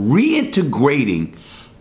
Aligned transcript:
reintegrating 0.00 1.36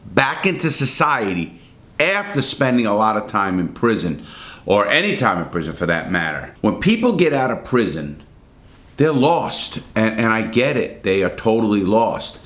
back 0.05 0.45
into 0.45 0.71
society 0.71 1.59
after 1.99 2.41
spending 2.41 2.85
a 2.85 2.95
lot 2.95 3.17
of 3.17 3.27
time 3.27 3.59
in 3.59 3.67
prison 3.69 4.25
or 4.65 4.87
any 4.87 5.17
time 5.17 5.41
in 5.41 5.49
prison 5.49 5.73
for 5.73 5.85
that 5.85 6.11
matter. 6.11 6.53
When 6.61 6.79
people 6.79 7.15
get 7.15 7.33
out 7.33 7.51
of 7.51 7.65
prison, 7.65 8.23
they're 8.97 9.13
lost. 9.13 9.79
And, 9.95 10.19
and 10.19 10.27
I 10.27 10.47
get 10.47 10.77
it, 10.77 11.03
they 11.03 11.23
are 11.23 11.35
totally 11.35 11.81
lost. 11.81 12.41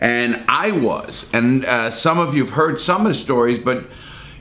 And 0.00 0.42
I 0.48 0.72
was. 0.72 1.28
And 1.32 1.64
uh, 1.64 1.90
some 1.90 2.18
of 2.18 2.34
you 2.34 2.44
have 2.44 2.54
heard 2.54 2.80
some 2.80 3.06
of 3.06 3.12
the 3.12 3.18
stories, 3.18 3.58
but 3.58 3.84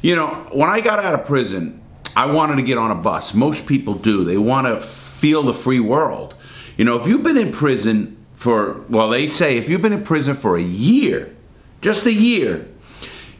you 0.02 0.16
know, 0.16 0.28
when 0.52 0.70
I 0.70 0.82
got 0.82 1.04
out 1.04 1.14
of 1.14 1.26
prison, 1.26 1.82
I 2.16 2.32
wanted 2.32 2.56
to 2.56 2.62
get 2.64 2.78
on 2.78 2.92
a 2.92 2.96
bus. 2.96 3.34
Most 3.34 3.68
people 3.68 3.94
do. 3.94 4.24
They 4.24 4.38
want 4.38 4.68
to 4.68 4.80
feel 4.80 5.44
the 5.44 5.54
free 5.54 5.80
world. 5.80 6.36
You 6.78 6.86
know, 6.86 7.00
if 7.00 7.08
you've 7.08 7.24
been 7.24 7.38
in 7.38 7.52
prison 7.52 8.17
for, 8.38 8.82
well, 8.88 9.10
they 9.10 9.28
say 9.28 9.58
if 9.58 9.68
you've 9.68 9.82
been 9.82 9.94
in 9.94 10.04
prison 10.04 10.36
for 10.36 10.58
a 10.58 10.62
year, 10.62 11.36
just 11.82 12.06
a 12.06 12.14
year, 12.14 12.68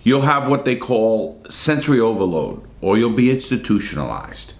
you'll 0.04 0.22
have 0.22 0.50
what 0.50 0.66
they 0.66 0.76
call 0.76 1.40
sensory 1.50 2.00
overload 2.00 2.68
or 2.82 2.98
you'll 2.98 3.12
be 3.12 3.30
institutionalized. 3.30 4.56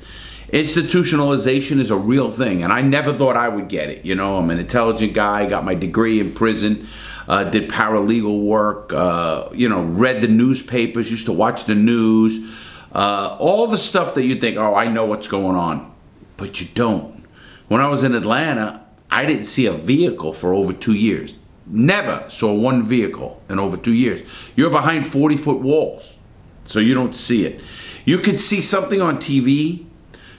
Institutionalization 0.50 1.80
is 1.80 1.90
a 1.90 1.98
real 1.98 2.32
thing, 2.32 2.64
and 2.64 2.72
I 2.72 2.82
never 2.82 3.12
thought 3.12 3.36
I 3.36 3.50
would 3.50 3.68
get 3.68 3.90
it. 3.90 4.06
You 4.06 4.14
know, 4.14 4.38
I'm 4.38 4.52
an 4.52 4.60
intelligent 4.60 5.14
guy, 5.14 5.50
got 5.50 5.66
my 5.66 5.74
degree 5.74 6.20
in 6.20 6.32
prison, 6.34 6.88
uh, 7.28 7.44
did 7.46 7.68
paralegal 7.70 8.44
work, 8.44 8.94
uh, 8.94 9.50
you 9.54 9.68
know, 9.68 9.82
read 9.82 10.22
the 10.22 10.28
newspapers, 10.28 11.10
used 11.10 11.26
to 11.26 11.34
watch 11.34 11.66
the 11.66 11.76
news, 11.76 12.56
uh, 12.94 13.36
all 13.40 13.66
the 13.66 13.78
stuff 13.78 14.14
that 14.14 14.24
you 14.24 14.36
think, 14.36 14.58
oh, 14.58 14.76
I 14.76 14.88
know 14.88 15.06
what's 15.06 15.28
going 15.28 15.58
on, 15.58 15.92
but 16.38 16.62
you 16.62 16.68
don't. 16.76 17.26
When 17.68 17.82
I 17.82 17.90
was 17.90 18.04
in 18.04 18.14
Atlanta, 18.14 18.87
I 19.10 19.26
didn't 19.26 19.44
see 19.44 19.66
a 19.66 19.74
vehicle 19.74 20.34
for 20.34 20.54
over 20.54 20.74
two 20.74 20.96
years. 20.96 21.36
Never 21.66 22.26
saw 22.30 22.54
one 22.54 22.84
vehicle 22.84 23.42
in 23.50 23.60
over 23.60 23.78
two 23.78 23.94
years. 23.94 24.22
You're 24.56 24.70
behind 24.70 25.08
40 25.08 25.38
foot 25.38 25.60
walls, 25.60 26.18
so 26.64 26.80
you 26.80 26.94
don't 26.94 27.14
see 27.14 27.46
it. 27.46 27.62
You 28.06 28.18
could 28.20 28.40
see 28.40 28.62
something 28.62 29.02
on 29.02 29.18
TV, 29.18 29.86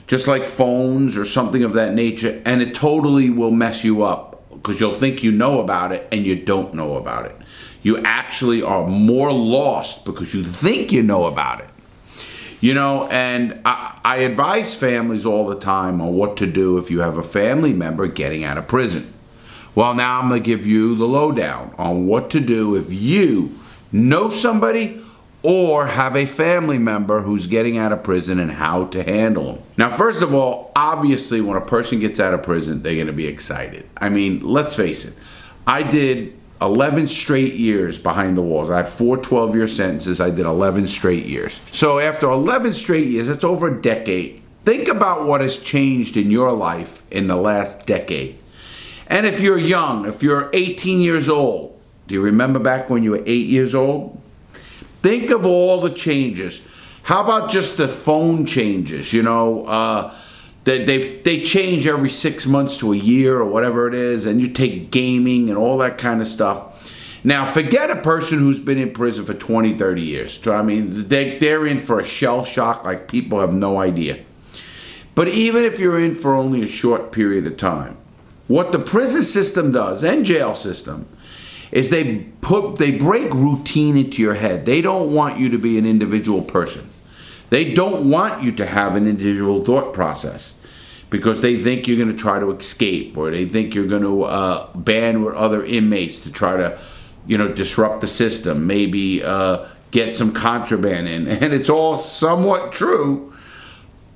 just 0.07 0.27
like 0.27 0.43
phones 0.43 1.17
or 1.17 1.25
something 1.25 1.63
of 1.63 1.73
that 1.73 1.93
nature, 1.93 2.41
and 2.45 2.61
it 2.61 2.73
totally 2.73 3.29
will 3.29 3.51
mess 3.51 3.83
you 3.83 4.03
up 4.03 4.29
because 4.49 4.79
you'll 4.79 4.93
think 4.93 5.23
you 5.23 5.31
know 5.31 5.59
about 5.59 5.91
it 5.91 6.07
and 6.11 6.25
you 6.25 6.35
don't 6.35 6.73
know 6.73 6.95
about 6.95 7.25
it. 7.25 7.35
You 7.81 7.99
actually 7.99 8.61
are 8.61 8.87
more 8.87 9.31
lost 9.31 10.05
because 10.05 10.33
you 10.33 10.43
think 10.43 10.91
you 10.91 11.03
know 11.03 11.25
about 11.25 11.61
it. 11.61 11.68
You 12.61 12.73
know, 12.73 13.07
and 13.07 13.59
I, 13.63 13.99
I, 14.03 14.17
advise 14.17 14.75
families 14.75 15.25
all 15.25 15.45
the 15.45 15.59
time 15.59 16.01
on 16.01 16.13
what 16.13 16.35
to 16.37 16.45
do 16.45 16.77
if 16.77 16.91
you 16.91 16.99
have 16.99 17.17
a 17.17 17.23
family 17.23 17.71
member 17.71 18.05
getting 18.07 18.43
out 18.43 18.57
of 18.57 18.67
prison. 18.67 19.13
Well, 19.75 19.93
now 19.93 20.19
I'm 20.19 20.27
going 20.27 20.43
to 20.43 20.45
give 20.45 20.67
you 20.67 20.95
the 20.95 21.05
lowdown 21.05 21.73
on 21.77 22.05
what 22.05 22.31
to 22.31 22.41
do 22.41 22.75
if 22.75 22.91
you 22.91 23.57
know 23.93 24.27
somebody 24.27 25.01
or 25.41 25.87
have 25.87 26.17
a 26.17 26.25
family 26.25 26.77
member 26.77 27.21
who's 27.21 27.47
getting 27.47 27.77
out 27.77 27.93
of 27.93 28.03
prison 28.03 28.39
and 28.39 28.51
how 28.51 28.87
to 28.87 29.03
handle 29.03 29.53
them. 29.53 29.63
Now, 29.77 29.89
first 29.89 30.21
of 30.21 30.33
all, 30.33 30.73
obviously, 30.75 31.39
when 31.39 31.55
a 31.55 31.61
person 31.61 31.99
gets 31.99 32.19
out 32.19 32.33
of 32.33 32.43
prison, 32.43 32.83
they're 32.83 32.95
going 32.95 33.07
to 33.07 33.13
be 33.13 33.27
excited. 33.27 33.87
I 33.95 34.09
mean, 34.09 34.41
let's 34.41 34.75
face 34.75 35.05
it. 35.05 35.17
I 35.65 35.83
did 35.83 36.37
11 36.61 37.07
straight 37.07 37.53
years 37.53 37.97
behind 37.97 38.35
the 38.35 38.41
walls. 38.41 38.69
I 38.69 38.77
had 38.77 38.89
four 38.89 39.17
12 39.17 39.55
year 39.55 39.67
sentences. 39.67 40.19
I 40.19 40.29
did 40.29 40.45
11 40.45 40.87
straight 40.87 41.25
years. 41.25 41.59
So, 41.71 41.99
after 41.99 42.29
11 42.29 42.73
straight 42.73 43.07
years, 43.07 43.27
that's 43.27 43.43
over 43.43 43.67
a 43.67 43.81
decade. 43.81 44.41
Think 44.65 44.89
about 44.89 45.25
what 45.25 45.41
has 45.41 45.61
changed 45.61 46.17
in 46.17 46.29
your 46.29 46.51
life 46.51 47.01
in 47.11 47.27
the 47.27 47.37
last 47.37 47.87
decade. 47.87 48.37
And 49.07 49.25
if 49.25 49.39
you're 49.39 49.57
young, 49.57 50.05
if 50.05 50.21
you're 50.21 50.49
18 50.53 51.01
years 51.01 51.29
old, 51.29 51.79
do 52.07 52.15
you 52.15 52.21
remember 52.21 52.59
back 52.59 52.89
when 52.89 53.03
you 53.03 53.11
were 53.11 53.23
eight 53.25 53.47
years 53.47 53.73
old? 53.73 54.21
Think 55.01 55.31
of 55.31 55.45
all 55.45 55.79
the 55.79 55.89
changes. 55.89 56.61
How 57.03 57.23
about 57.23 57.49
just 57.49 57.77
the 57.77 57.87
phone 57.87 58.45
changes? 58.45 59.13
You 59.13 59.23
know, 59.23 59.65
uh, 59.65 60.13
they 60.63 60.83
they 60.83 61.17
they 61.17 61.43
change 61.43 61.87
every 61.87 62.09
six 62.09 62.45
months 62.45 62.77
to 62.79 62.93
a 62.93 62.97
year 62.97 63.37
or 63.37 63.45
whatever 63.45 63.87
it 63.87 63.93
is, 63.93 64.25
and 64.25 64.41
you 64.41 64.49
take 64.49 64.91
gaming 64.91 65.49
and 65.49 65.57
all 65.57 65.77
that 65.79 65.97
kind 65.97 66.21
of 66.21 66.27
stuff. 66.27 66.93
Now, 67.23 67.45
forget 67.45 67.89
a 67.89 67.97
person 67.97 68.39
who's 68.39 68.59
been 68.59 68.77
in 68.77 68.91
prison 68.91 69.25
for 69.25 69.33
20, 69.33 69.77
30 69.77 70.01
years. 70.01 70.47
I 70.47 70.61
mean, 70.61 71.09
they, 71.09 71.37
they're 71.37 71.67
in 71.67 71.81
for 71.81 71.99
a 71.99 72.05
shell 72.05 72.45
shock 72.45 72.85
like 72.85 73.09
people 73.09 73.41
have 73.41 73.53
no 73.53 73.77
idea. 73.77 74.23
But 75.15 75.27
even 75.27 75.65
if 75.65 75.79
you're 75.79 75.99
in 75.99 76.15
for 76.15 76.33
only 76.33 76.63
a 76.63 76.67
short 76.67 77.11
period 77.11 77.45
of 77.45 77.57
time, 77.57 77.97
what 78.47 78.71
the 78.71 78.79
prison 78.79 79.21
system 79.21 79.73
does 79.73 80.01
and 80.01 80.25
jail 80.25 80.55
system 80.55 81.07
is 81.71 81.89
they 81.89 82.19
put 82.41 82.77
they 82.77 82.97
break 82.97 83.33
routine 83.33 83.97
into 83.97 84.21
your 84.21 84.33
head. 84.33 84.65
They 84.65 84.81
don't 84.81 85.13
want 85.13 85.37
you 85.37 85.49
to 85.49 85.57
be 85.57 85.77
an 85.77 85.85
individual 85.85 86.41
person. 86.41 86.88
They 87.49 87.73
don't 87.73 88.09
want 88.09 88.43
you 88.43 88.51
to 88.53 88.65
have 88.65 88.95
an 88.95 89.07
individual 89.07 89.63
thought 89.63 89.93
process 89.93 90.55
because 91.09 91.41
they 91.41 91.57
think 91.57 91.87
you're 91.87 91.97
going 91.97 92.15
to 92.15 92.17
try 92.17 92.39
to 92.39 92.51
escape 92.51 93.17
or 93.17 93.31
they 93.31 93.45
think 93.45 93.73
you're 93.73 93.87
going 93.87 94.03
to 94.03 94.23
uh, 94.23 94.71
band 94.75 95.25
with 95.25 95.35
other 95.35 95.65
inmates 95.65 96.21
to 96.21 96.31
try 96.31 96.57
to, 96.57 96.79
you 97.25 97.37
know, 97.37 97.51
disrupt 97.51 98.01
the 98.01 98.07
system, 98.07 98.67
maybe 98.67 99.23
uh, 99.23 99.65
get 99.91 100.15
some 100.15 100.31
contraband 100.31 101.07
in. 101.07 101.27
And 101.43 101.53
it's 101.53 101.69
all 101.69 101.99
somewhat 101.99 102.71
true, 102.71 103.33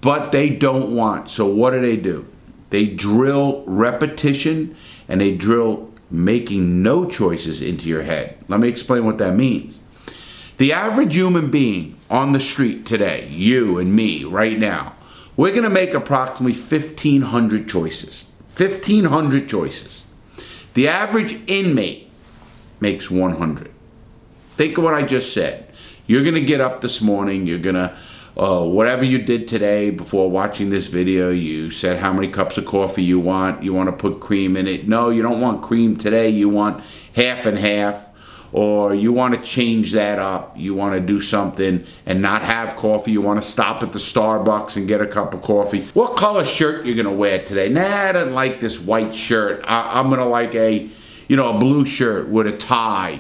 but 0.02 0.32
they 0.32 0.50
don't 0.50 0.96
want. 0.96 1.32
So 1.32 1.48
what 1.48 1.72
do 1.72 1.82
they 1.82 1.98
do? 1.98 2.28
They 2.70 2.88
drill 2.88 3.64
repetition 3.66 4.76
and 5.08 5.22
they 5.22 5.36
drill 5.36 5.92
making 6.12 6.84
no 6.84 7.10
choices 7.10 7.62
into 7.62 7.90
your 7.90 8.04
head. 8.04 8.38
Let 8.48 8.60
me 8.60 8.68
explain 8.68 9.06
what 9.06 9.18
that 9.18 9.36
means. 9.36 9.80
The 10.58 10.74
average 10.74 11.16
human 11.16 11.50
being 11.50 11.98
on 12.14 12.32
the 12.32 12.40
street 12.40 12.86
today, 12.86 13.28
you 13.28 13.80
and 13.80 13.96
me 13.96 14.24
right 14.24 14.60
now, 14.60 14.94
we're 15.36 15.50
going 15.50 15.64
to 15.64 15.70
make 15.70 15.96
approximately 15.96 16.54
1,500 16.54 17.68
choices. 17.68 18.26
1,500 18.56 19.50
choices. 19.50 20.04
The 20.76 20.88
average 20.88 21.40
inmate 21.48 22.12
makes 22.80 23.10
100. 23.10 23.72
Think 24.52 24.78
of 24.78 24.84
what 24.84 24.94
I 24.94 25.02
just 25.02 25.34
said. 25.34 25.72
You're 26.06 26.22
going 26.22 26.36
to 26.36 26.42
get 26.42 26.62
up 26.62 26.82
this 26.82 27.02
morning, 27.02 27.48
you're 27.48 27.58
going 27.58 27.76
to 27.76 27.98
uh, 28.38 28.64
whatever 28.64 29.06
you 29.06 29.20
did 29.20 29.48
today 29.48 29.90
before 29.90 30.30
watching 30.30 30.70
this 30.70 30.88
video, 30.88 31.32
you 31.32 31.72
said 31.72 31.98
how 31.98 32.14
many 32.14 32.28
cups 32.28 32.58
of 32.58 32.66
coffee 32.66 33.04
you 33.04 33.20
want. 33.20 33.64
You 33.64 33.74
want 33.74 33.90
to 33.90 33.96
put 33.96 34.20
cream 34.20 34.56
in 34.58 34.68
it. 34.68 34.88
No, 34.88 35.10
you 35.10 35.22
don't 35.22 35.40
want 35.40 35.62
cream 35.64 35.98
today. 35.98 36.30
You 36.30 36.50
want 36.50 36.84
half 37.16 37.46
and 37.46 37.58
half. 37.58 38.03
Or 38.54 38.94
you 38.94 39.12
want 39.12 39.34
to 39.34 39.42
change 39.42 39.92
that 39.94 40.20
up. 40.20 40.56
You 40.56 40.76
want 40.76 40.94
to 40.94 41.02
do 41.02 41.20
something 41.20 41.86
and 42.06 42.22
not 42.22 42.44
have 42.44 42.76
coffee. 42.76 43.12
You 43.12 43.22
want 43.22 43.42
to 43.42 43.48
stop 43.48 43.82
at 43.82 43.92
the 43.92 44.00
Starbucks 44.00 44.78
and 44.78 44.88
get 44.88 45.02
a 45.02 45.08
cup 45.08 45.34
of 45.34 45.42
coffee. 45.42 45.82
What 45.94 46.16
color 46.16 46.46
shirt 46.46 46.86
you're 46.86 46.96
going 46.96 47.08
to 47.08 47.12
wear 47.12 47.44
today? 47.44 47.68
Nah, 47.70 47.82
I 47.82 48.12
don't 48.12 48.34
like 48.34 48.60
this 48.60 48.80
white 48.80 49.16
shirt. 49.16 49.64
I, 49.66 50.00
I'm 50.00 50.10
going 50.10 50.20
to 50.20 50.26
like 50.26 50.54
a, 50.54 50.88
you 51.28 51.36
know, 51.36 51.56
a 51.56 51.60
blue 51.60 51.86
shirt 51.86 52.30
with 52.30 52.48
a 52.48 52.56
tie 52.56 53.20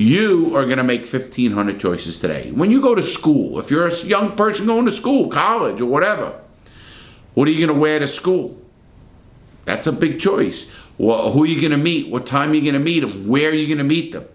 you 0.00 0.56
are 0.56 0.64
going 0.64 0.78
to 0.78 0.82
make 0.82 1.02
1,500 1.02 1.78
choices 1.78 2.20
today. 2.20 2.50
When 2.52 2.70
you 2.70 2.80
go 2.80 2.94
to 2.94 3.02
school, 3.02 3.58
if 3.58 3.70
you're 3.70 3.86
a 3.86 3.94
young 3.96 4.34
person 4.34 4.64
going 4.64 4.86
to 4.86 4.92
school, 4.92 5.28
college, 5.28 5.82
or 5.82 5.86
whatever, 5.86 6.40
what 7.34 7.46
are 7.46 7.50
you 7.50 7.66
going 7.66 7.76
to 7.76 7.80
wear 7.80 7.98
to 7.98 8.08
school? 8.08 8.58
That's 9.66 9.86
a 9.86 9.92
big 9.92 10.18
choice. 10.18 10.70
Well, 10.96 11.30
who 11.32 11.44
are 11.44 11.46
you 11.46 11.60
going 11.60 11.72
to 11.72 11.76
meet? 11.76 12.08
What 12.08 12.26
time 12.26 12.52
are 12.52 12.54
you 12.54 12.62
going 12.62 12.74
to 12.74 12.80
meet 12.80 13.00
them? 13.00 13.28
Where 13.28 13.50
are 13.50 13.54
you 13.54 13.66
going 13.66 13.78
to 13.78 13.84
meet 13.84 14.12
them? 14.12 14.26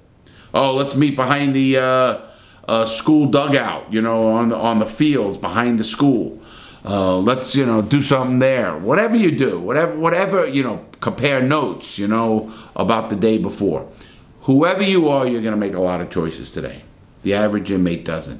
Oh, 0.55 0.73
let's 0.73 0.95
meet 0.95 1.17
behind 1.17 1.53
the 1.53 1.77
uh, 1.77 2.21
uh, 2.65 2.85
school 2.85 3.27
dugout, 3.27 3.91
you 3.91 4.01
know, 4.01 4.29
on 4.29 4.47
the, 4.49 4.55
on 4.55 4.79
the 4.79 4.85
fields 4.85 5.37
behind 5.37 5.77
the 5.77 5.83
school. 5.83 6.39
Uh, 6.85 7.17
let's 7.17 7.55
you 7.55 7.65
know 7.65 7.81
do 7.81 8.01
something 8.01 8.39
there. 8.39 8.77
Whatever 8.77 9.17
you 9.17 9.31
do, 9.31 9.59
whatever 9.59 9.97
whatever 9.97 10.47
you 10.47 10.63
know, 10.63 10.85
compare 11.01 11.41
notes, 11.41 11.99
you 11.99 12.07
know, 12.07 12.53
about 12.75 13.09
the 13.09 13.17
day 13.17 13.37
before. 13.37 13.91
Whoever 14.43 14.81
you 14.81 15.09
are, 15.09 15.27
you're 15.27 15.41
going 15.41 15.53
to 15.53 15.59
make 15.59 15.73
a 15.73 15.81
lot 15.81 15.99
of 15.99 16.09
choices 16.09 16.51
today. 16.51 16.83
The 17.23 17.33
average 17.33 17.71
inmate 17.71 18.05
doesn't. 18.05 18.39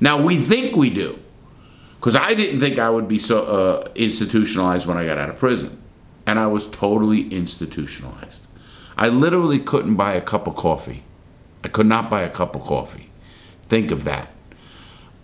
Now, 0.00 0.22
we 0.22 0.36
think 0.36 0.76
we 0.76 0.88
do, 0.88 1.18
because 1.96 2.16
I 2.16 2.32
didn't 2.34 2.60
think 2.60 2.78
I 2.78 2.88
would 2.88 3.08
be 3.08 3.18
so 3.18 3.44
uh, 3.44 3.88
institutionalized 3.94 4.86
when 4.86 4.96
I 4.96 5.04
got 5.04 5.18
out 5.18 5.28
of 5.28 5.36
prison. 5.36 5.82
And 6.24 6.38
I 6.38 6.46
was 6.46 6.70
totally 6.70 7.28
institutionalized. 7.32 8.46
I 8.96 9.08
literally 9.08 9.58
couldn't 9.58 9.96
buy 9.96 10.14
a 10.14 10.20
cup 10.20 10.46
of 10.46 10.54
coffee. 10.54 11.02
I 11.64 11.68
could 11.68 11.86
not 11.86 12.10
buy 12.10 12.22
a 12.22 12.30
cup 12.30 12.56
of 12.56 12.62
coffee. 12.62 13.10
Think 13.68 13.90
of 13.90 14.04
that. 14.04 14.30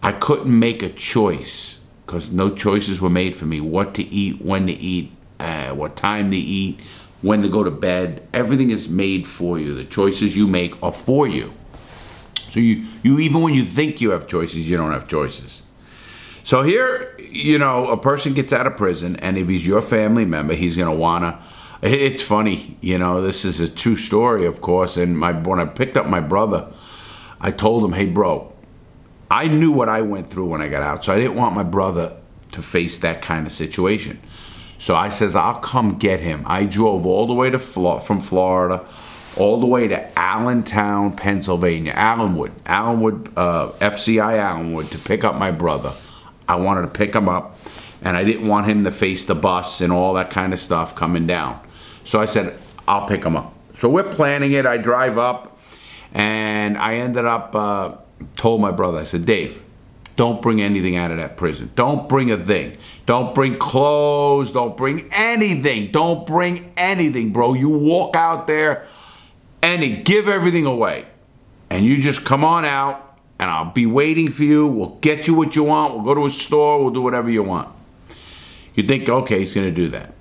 I 0.02 0.12
couldn't 0.12 0.58
make 0.58 0.82
a 0.82 0.88
choice 0.88 1.80
because 2.06 2.30
no 2.30 2.54
choices 2.54 3.00
were 3.00 3.10
made 3.10 3.36
for 3.36 3.44
me 3.44 3.60
what 3.60 3.94
to 3.94 4.02
eat, 4.02 4.40
when 4.40 4.66
to 4.66 4.72
eat, 4.72 5.12
uh, 5.40 5.70
what 5.74 5.96
time 5.96 6.30
to 6.30 6.36
eat, 6.36 6.80
when 7.22 7.42
to 7.42 7.48
go 7.48 7.64
to 7.64 7.70
bed. 7.70 8.26
Everything 8.32 8.70
is 8.70 8.88
made 8.88 9.26
for 9.26 9.58
you. 9.58 9.74
The 9.74 9.84
choices 9.84 10.36
you 10.36 10.46
make 10.46 10.80
are 10.82 10.92
for 10.92 11.26
you. 11.26 11.52
So 12.48 12.60
you, 12.60 12.86
you 13.02 13.18
even 13.18 13.42
when 13.42 13.54
you 13.54 13.64
think 13.64 14.00
you 14.00 14.10
have 14.10 14.26
choices, 14.26 14.70
you 14.70 14.76
don't 14.76 14.92
have 14.92 15.06
choices. 15.08 15.62
So 16.44 16.62
here, 16.62 17.14
you 17.18 17.58
know, 17.58 17.88
a 17.88 17.96
person 17.98 18.32
gets 18.32 18.54
out 18.54 18.66
of 18.66 18.76
prison, 18.76 19.16
and 19.16 19.36
if 19.36 19.48
he's 19.48 19.66
your 19.66 19.82
family 19.82 20.24
member, 20.24 20.54
he's 20.54 20.76
going 20.76 20.88
to 20.88 20.96
want 20.96 21.24
to 21.24 21.38
It's 21.80 22.22
funny, 22.22 22.76
you 22.80 22.98
know. 22.98 23.22
This 23.22 23.44
is 23.44 23.60
a 23.60 23.68
true 23.68 23.96
story, 23.96 24.46
of 24.46 24.60
course. 24.60 24.96
And 24.96 25.16
my 25.18 25.32
when 25.32 25.60
I 25.60 25.64
picked 25.64 25.96
up 25.96 26.06
my 26.06 26.20
brother, 26.20 26.66
I 27.40 27.50
told 27.50 27.84
him, 27.84 27.92
"Hey, 27.92 28.06
bro, 28.06 28.52
I 29.30 29.46
knew 29.46 29.70
what 29.70 29.88
I 29.88 30.02
went 30.02 30.26
through 30.26 30.46
when 30.46 30.62
I 30.62 30.68
got 30.68 30.82
out, 30.82 31.04
so 31.04 31.12
I 31.12 31.18
didn't 31.18 31.36
want 31.36 31.54
my 31.54 31.62
brother 31.62 32.16
to 32.52 32.62
face 32.62 32.98
that 33.00 33.20
kind 33.22 33.46
of 33.46 33.52
situation. 33.52 34.18
So 34.78 34.94
I 34.94 35.08
says, 35.10 35.34
I'll 35.34 35.60
come 35.60 35.98
get 35.98 36.20
him. 36.20 36.44
I 36.46 36.64
drove 36.64 37.04
all 37.04 37.26
the 37.26 37.34
way 37.34 37.50
to 37.50 37.58
from 37.58 38.20
Florida, 38.20 38.84
all 39.36 39.60
the 39.60 39.66
way 39.66 39.88
to 39.88 40.18
Allentown, 40.18 41.14
Pennsylvania, 41.16 41.92
Allenwood, 41.92 42.52
Allenwood, 42.64 43.32
uh, 43.36 43.72
FCI 43.80 44.38
Allenwood, 44.38 44.90
to 44.90 44.98
pick 44.98 45.24
up 45.24 45.34
my 45.34 45.50
brother. 45.50 45.92
I 46.48 46.56
wanted 46.56 46.82
to 46.82 46.88
pick 46.88 47.14
him 47.14 47.28
up, 47.28 47.58
and 48.02 48.16
I 48.16 48.24
didn't 48.24 48.46
want 48.46 48.66
him 48.66 48.84
to 48.84 48.90
face 48.90 49.26
the 49.26 49.34
bus 49.34 49.80
and 49.80 49.92
all 49.92 50.14
that 50.14 50.30
kind 50.30 50.52
of 50.52 50.60
stuff 50.60 50.94
coming 50.94 51.26
down. 51.26 51.60
So 52.08 52.18
I 52.18 52.24
said, 52.24 52.56
I'll 52.88 53.06
pick 53.06 53.22
him 53.22 53.36
up. 53.36 53.52
So 53.76 53.90
we're 53.90 54.02
planning 54.02 54.52
it. 54.52 54.64
I 54.64 54.78
drive 54.78 55.18
up, 55.18 55.58
and 56.14 56.78
I 56.78 56.94
ended 56.94 57.26
up. 57.26 57.54
Uh, 57.54 57.96
told 58.34 58.62
my 58.62 58.70
brother, 58.70 58.98
I 58.98 59.04
said, 59.04 59.26
Dave, 59.26 59.62
don't 60.16 60.40
bring 60.40 60.62
anything 60.62 60.96
out 60.96 61.10
of 61.10 61.18
that 61.18 61.36
prison. 61.36 61.70
Don't 61.74 62.08
bring 62.08 62.30
a 62.30 62.38
thing. 62.38 62.78
Don't 63.04 63.34
bring 63.34 63.58
clothes. 63.58 64.52
Don't 64.52 64.74
bring 64.74 65.06
anything. 65.12 65.92
Don't 65.92 66.26
bring 66.26 66.72
anything, 66.78 67.30
bro. 67.30 67.52
You 67.52 67.68
walk 67.68 68.16
out 68.16 68.46
there 68.46 68.86
and 69.62 70.02
give 70.02 70.28
everything 70.28 70.64
away. 70.64 71.04
And 71.68 71.84
you 71.84 72.00
just 72.00 72.24
come 72.24 72.42
on 72.42 72.64
out 72.64 73.18
and 73.38 73.50
I'll 73.50 73.70
be 73.70 73.84
waiting 73.84 74.30
for 74.30 74.44
you. 74.44 74.66
We'll 74.66 74.96
get 74.96 75.26
you 75.26 75.34
what 75.34 75.54
you 75.54 75.64
want. 75.64 75.94
We'll 75.94 76.04
go 76.04 76.14
to 76.14 76.24
a 76.24 76.30
store. 76.30 76.82
We'll 76.82 76.94
do 76.94 77.02
whatever 77.02 77.30
you 77.30 77.42
want. 77.42 77.68
You 78.74 78.84
think, 78.84 79.08
okay, 79.10 79.40
he's 79.40 79.54
going 79.54 79.68
to 79.68 79.74
do 79.74 79.88
that. 79.88 80.14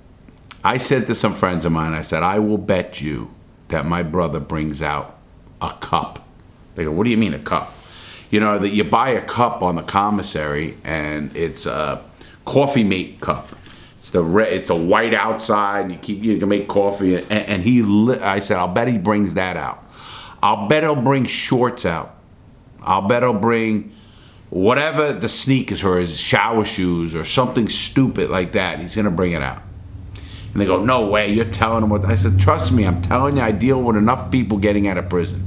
I 0.64 0.78
said 0.78 1.06
to 1.06 1.14
some 1.14 1.34
friends 1.34 1.64
of 1.64 1.72
mine, 1.72 1.92
I 1.92 2.02
said, 2.02 2.22
I 2.22 2.38
will 2.38 2.58
bet 2.58 3.00
you 3.00 3.34
that 3.68 3.86
my 3.86 4.02
brother 4.02 4.40
brings 4.40 4.82
out 4.82 5.18
a 5.60 5.72
cup. 5.80 6.26
They 6.74 6.84
go, 6.84 6.92
what 6.92 7.04
do 7.04 7.10
you 7.10 7.16
mean 7.16 7.34
a 7.34 7.38
cup? 7.38 7.74
you 8.30 8.40
know 8.40 8.58
that 8.58 8.70
you 8.70 8.84
buy 8.84 9.10
a 9.10 9.22
cup 9.22 9.62
on 9.62 9.76
the 9.76 9.82
commissary 9.82 10.76
and 10.84 11.34
it's 11.34 11.66
a 11.66 12.02
coffee 12.44 12.84
mate 12.84 13.20
cup 13.20 13.48
it's 13.96 14.10
the 14.10 14.22
red, 14.22 14.52
it's 14.52 14.70
a 14.70 14.76
white 14.76 15.14
outside 15.14 15.90
you 15.90 15.98
keep 15.98 16.22
you 16.22 16.38
can 16.38 16.48
make 16.48 16.68
coffee 16.68 17.16
and, 17.16 17.30
and 17.30 17.62
he 17.62 17.82
li- 17.82 18.18
i 18.20 18.40
said 18.40 18.56
i'll 18.56 18.72
bet 18.72 18.88
he 18.88 18.98
brings 18.98 19.34
that 19.34 19.56
out 19.56 19.84
i'll 20.42 20.68
bet 20.68 20.82
he'll 20.82 20.94
bring 20.94 21.24
shorts 21.24 21.84
out 21.84 22.16
i'll 22.82 23.06
bet 23.06 23.22
he'll 23.22 23.32
bring 23.32 23.92
whatever 24.50 25.12
the 25.12 25.28
sneakers 25.28 25.84
or 25.84 25.98
his 25.98 26.18
shower 26.18 26.64
shoes 26.64 27.14
or 27.14 27.24
something 27.24 27.68
stupid 27.68 28.30
like 28.30 28.52
that 28.52 28.78
he's 28.78 28.94
gonna 28.96 29.10
bring 29.10 29.32
it 29.32 29.42
out 29.42 29.62
and 30.58 30.66
they 30.66 30.66
go 30.66 30.82
no 30.82 31.06
way 31.06 31.32
you're 31.32 31.44
telling 31.44 31.84
him 31.84 31.90
what 31.90 32.04
i 32.04 32.16
said 32.16 32.38
trust 32.38 32.72
me 32.72 32.84
i'm 32.84 33.00
telling 33.02 33.36
you 33.36 33.42
i 33.42 33.52
deal 33.52 33.80
with 33.80 33.96
enough 33.96 34.30
people 34.30 34.58
getting 34.58 34.88
out 34.88 34.98
of 34.98 35.08
prison 35.08 35.44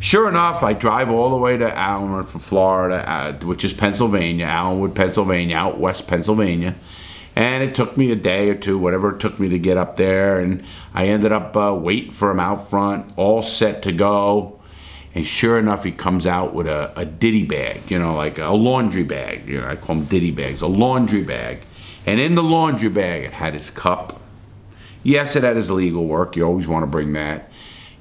Sure 0.00 0.28
enough, 0.28 0.62
I 0.62 0.74
drive 0.74 1.10
all 1.10 1.30
the 1.30 1.36
way 1.36 1.56
to 1.56 1.68
Allenwood 1.68 2.28
from 2.28 2.40
Florida, 2.40 3.08
uh, 3.10 3.32
which 3.44 3.64
is 3.64 3.72
Pennsylvania, 3.72 4.46
Allenwood, 4.46 4.94
Pennsylvania, 4.94 5.56
out 5.56 5.80
west 5.80 6.06
Pennsylvania. 6.06 6.76
And 7.34 7.64
it 7.64 7.74
took 7.74 7.96
me 7.96 8.12
a 8.12 8.16
day 8.16 8.48
or 8.48 8.54
two, 8.54 8.78
whatever 8.78 9.14
it 9.14 9.20
took 9.20 9.40
me 9.40 9.48
to 9.48 9.58
get 9.58 9.76
up 9.76 9.96
there. 9.96 10.38
And 10.38 10.62
I 10.94 11.08
ended 11.08 11.32
up 11.32 11.56
uh, 11.56 11.74
waiting 11.74 12.12
for 12.12 12.30
him 12.30 12.38
out 12.38 12.70
front, 12.70 13.12
all 13.16 13.42
set 13.42 13.82
to 13.82 13.92
go. 13.92 14.60
And 15.14 15.26
sure 15.26 15.58
enough, 15.58 15.82
he 15.82 15.90
comes 15.90 16.26
out 16.26 16.54
with 16.54 16.68
a, 16.68 16.92
a 16.96 17.04
ditty 17.04 17.44
bag, 17.44 17.90
you 17.90 17.98
know, 17.98 18.14
like 18.14 18.38
a 18.38 18.50
laundry 18.50 19.02
bag. 19.02 19.48
You 19.48 19.60
know, 19.60 19.68
I 19.68 19.74
call 19.74 19.96
them 19.96 20.04
ditty 20.04 20.30
bags, 20.30 20.62
a 20.62 20.68
laundry 20.68 21.24
bag. 21.24 21.58
And 22.08 22.20
in 22.20 22.34
the 22.34 22.42
laundry 22.42 22.88
bag, 22.88 23.24
it 23.24 23.32
had 23.32 23.54
his 23.54 23.70
cup. 23.70 24.20
Yes, 25.02 25.36
it 25.36 25.44
had 25.44 25.56
his 25.56 25.70
legal 25.70 26.06
work. 26.06 26.36
You 26.36 26.44
always 26.44 26.66
want 26.66 26.82
to 26.82 26.86
bring 26.86 27.12
that 27.12 27.48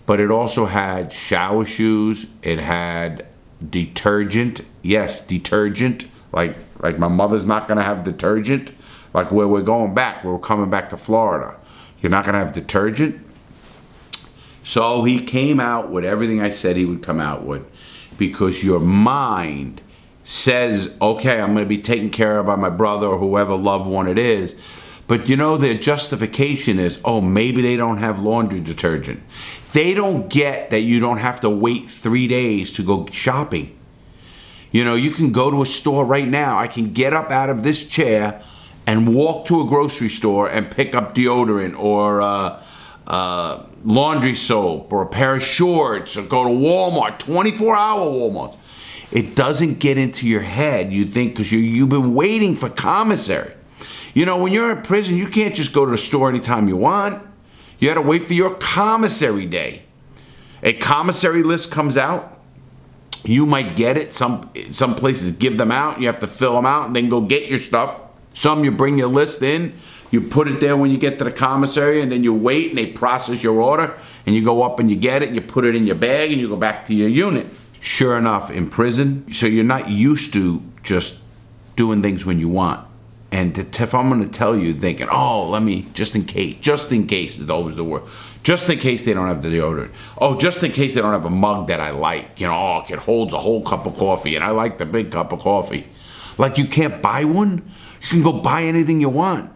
but 0.08 0.22
it 0.22 0.32
also 0.32 0.66
had 0.66 1.14
shower 1.14 1.66
shoes. 1.66 2.26
It 2.42 2.58
had 2.58 3.28
detergent. 3.70 4.62
Yes, 4.82 5.24
detergent. 5.24 6.08
Like 6.32 6.56
like 6.80 6.98
my 6.98 7.10
mother's 7.10 7.46
not 7.46 7.68
gonna 7.68 7.84
have 7.84 8.04
detergent. 8.04 8.72
Like 9.14 9.32
where 9.32 9.48
we're 9.48 9.62
going 9.62 9.94
back, 9.94 10.24
we're 10.24 10.40
coming 10.40 10.70
back 10.72 10.90
to 10.90 10.98
Florida. 10.98 11.56
You're 12.02 12.10
not 12.10 12.26
gonna 12.26 12.40
have 12.40 12.54
detergent. 12.54 13.24
So 14.64 15.04
he 15.04 15.24
came 15.24 15.60
out 15.60 15.92
with 15.92 16.06
everything 16.06 16.42
I 16.42 16.50
said 16.50 16.78
he 16.78 16.86
would 16.86 17.04
come 17.04 17.20
out 17.20 17.44
with, 17.44 17.66
because 18.18 18.64
your 18.64 18.80
mind 18.80 19.82
says, 20.28 20.94
okay, 21.02 21.40
I'm 21.40 21.54
gonna 21.54 21.66
be 21.66 21.78
taken 21.78 22.10
care 22.10 22.40
of 22.40 22.48
by 22.48 22.58
my 22.58 22.70
brother 22.70 23.08
or 23.08 23.18
whoever 23.18 23.56
loved 23.56 23.88
one 23.88 24.10
it 24.10 24.18
is. 24.18 24.56
But 25.08 25.30
you 25.30 25.38
know, 25.38 25.56
their 25.56 25.74
justification 25.74 26.80
is, 26.80 27.00
oh, 27.06 27.22
maybe 27.22 27.62
they 27.62 27.78
don't 27.78 28.00
have 28.00 28.20
laundry 28.20 28.60
detergent. 28.60 29.24
They 29.72 29.94
don't 29.94 30.28
get 30.28 30.70
that 30.72 30.82
you 30.82 31.00
don't 31.00 31.20
have 31.20 31.40
to 31.42 31.50
wait 31.50 31.90
three 31.90 32.28
days 32.28 32.74
to 32.74 32.84
go 32.84 33.08
shopping. 33.10 33.74
You 34.70 34.84
know, 34.84 34.96
you 34.96 35.12
can 35.12 35.32
go 35.32 35.50
to 35.50 35.62
a 35.62 35.66
store 35.66 36.04
right 36.04 36.28
now. 36.28 36.58
I 36.58 36.68
can 36.68 36.92
get 36.92 37.14
up 37.14 37.32
out 37.32 37.50
of 37.50 37.64
this 37.64 37.88
chair 37.88 38.44
and 38.86 39.16
walk 39.16 39.46
to 39.46 39.62
a 39.62 39.66
grocery 39.66 40.10
store 40.10 40.50
and 40.50 40.70
pick 40.70 40.94
up 40.94 41.16
deodorant 41.16 41.80
or 41.80 42.22
uh, 42.22 42.62
uh, 43.08 43.64
laundry 43.86 44.36
soap 44.36 44.92
or 44.92 45.04
a 45.04 45.08
pair 45.08 45.36
of 45.36 45.44
shorts 45.44 46.18
or 46.18 46.24
go 46.24 46.44
to 46.44 46.50
Walmart, 46.50 47.18
24 47.18 47.78
hour 47.78 48.02
Walmart. 48.08 48.58
It 49.12 49.36
doesn't 49.36 49.80
get 49.80 49.98
into 49.98 50.28
your 50.28 50.42
head. 50.42 50.92
You 50.92 51.06
think 51.06 51.34
because 51.34 51.52
you, 51.52 51.60
you've 51.60 51.90
been 51.90 52.14
waiting 52.14 52.56
for 52.56 52.70
commissary. 52.70 53.54
You 54.14 54.26
know, 54.26 54.38
when 54.38 54.52
you're 54.52 54.72
in 54.72 54.82
prison, 54.82 55.16
you 55.18 55.28
can't 55.28 55.56
just 55.56 55.74
go 55.74 55.86
to 55.86 55.92
the 55.92 55.98
store 55.98 56.30
anytime 56.30 56.68
you 56.68 56.76
want. 56.76 57.24
You 57.80 57.88
got 57.88 57.96
to 57.96 58.02
wait 58.02 58.26
for 58.26 58.34
your 58.34 58.56
commissary 58.56 59.46
day. 59.46 59.84
A 60.64 60.74
commissary 60.74 61.44
list 61.44 61.72
comes 61.72 61.98
out. 61.98 62.42
You 63.24 63.46
might 63.46 63.76
get 63.76 63.98
it. 63.98 64.14
Some 64.14 64.50
some 64.72 64.96
places 64.96 65.36
give 65.38 65.58
them 65.58 65.72
out. 65.72 66.00
You 66.00 66.08
have 66.08 66.20
to 66.22 66.28
fill 66.28 66.56
them 66.56 66.66
out 66.66 66.88
and 66.88 66.96
then 66.96 67.10
go 67.10 67.22
get 67.22 67.50
your 67.50 67.60
stuff. 67.60 68.00
Some 68.34 68.64
you 68.64 68.72
bring 68.72 68.98
your 68.98 69.08
list 69.08 69.42
in. 69.42 69.74
You 70.10 70.22
put 70.22 70.48
it 70.48 70.60
there 70.60 70.78
when 70.78 70.90
you 70.90 70.98
get 70.98 71.18
to 71.18 71.24
the 71.24 71.32
commissary 71.32 72.02
and 72.02 72.12
then 72.12 72.24
you 72.24 72.34
wait 72.34 72.70
and 72.70 72.78
they 72.78 72.88
process 72.88 73.44
your 73.44 73.60
order 73.60 73.98
and 74.26 74.34
you 74.34 74.44
go 74.44 74.64
up 74.64 74.80
and 74.80 74.90
you 74.90 74.96
get 74.96 75.22
it 75.22 75.28
and 75.28 75.36
you 75.36 75.42
put 75.42 75.66
it 75.66 75.76
in 75.76 75.86
your 75.86 75.96
bag 75.96 76.32
and 76.32 76.40
you 76.40 76.48
go 76.48 76.56
back 76.56 76.86
to 76.86 76.94
your 76.94 77.10
unit. 77.10 77.48
Sure 77.80 78.18
enough, 78.18 78.52
in 78.52 78.70
prison, 78.70 79.32
so 79.34 79.46
you're 79.46 79.64
not 79.64 79.90
used 79.90 80.34
to 80.34 80.62
just 80.84 81.22
doing 81.76 82.02
things 82.02 82.26
when 82.26 82.40
you 82.40 82.50
want. 82.50 82.86
And 83.32 83.56
to, 83.56 83.84
if 83.84 83.94
I'm 83.94 84.10
going 84.10 84.24
to 84.24 84.30
tell 84.30 84.58
you, 84.58 84.74
thinking, 84.74 85.08
oh, 85.12 85.50
let 85.50 85.62
me, 85.62 85.86
just 85.94 86.16
in 86.16 86.26
case, 86.26 86.58
just 86.60 86.92
in 86.92 87.08
case 87.08 87.40
is 87.40 87.50
always 87.50 87.76
the 87.76 87.84
word. 87.84 88.04
Just 88.44 88.70
in 88.70 88.80
case 88.80 89.04
they 89.04 89.14
don't 89.14 89.28
have 89.28 89.44
the 89.44 89.50
deodorant. 89.50 89.92
Oh, 90.18 90.40
just 90.40 90.64
in 90.64 90.72
case 90.72 90.94
they 90.94 91.02
don't 91.02 91.12
have 91.12 91.26
a 91.26 91.30
mug 91.30 91.68
that 91.68 91.82
I 91.82 91.92
like. 91.92 92.40
You 92.40 92.48
know, 92.48 92.56
oh, 92.56 92.86
it 92.88 93.00
holds 93.00 93.34
a 93.34 93.38
whole 93.38 93.62
cup 93.62 93.86
of 93.86 93.98
coffee, 93.98 94.36
and 94.36 94.44
I 94.44 94.52
like 94.52 94.78
the 94.78 94.86
big 94.86 95.12
cup 95.12 95.34
of 95.34 95.40
coffee. 95.40 95.86
Like 96.38 96.58
you 96.58 96.66
can't 96.66 97.02
buy 97.02 97.26
one. 97.26 97.70
You 98.04 98.08
can 98.08 98.24
go 98.24 98.34
buy 98.34 98.64
anything 98.64 99.02
you 99.02 99.10
want. 99.10 99.52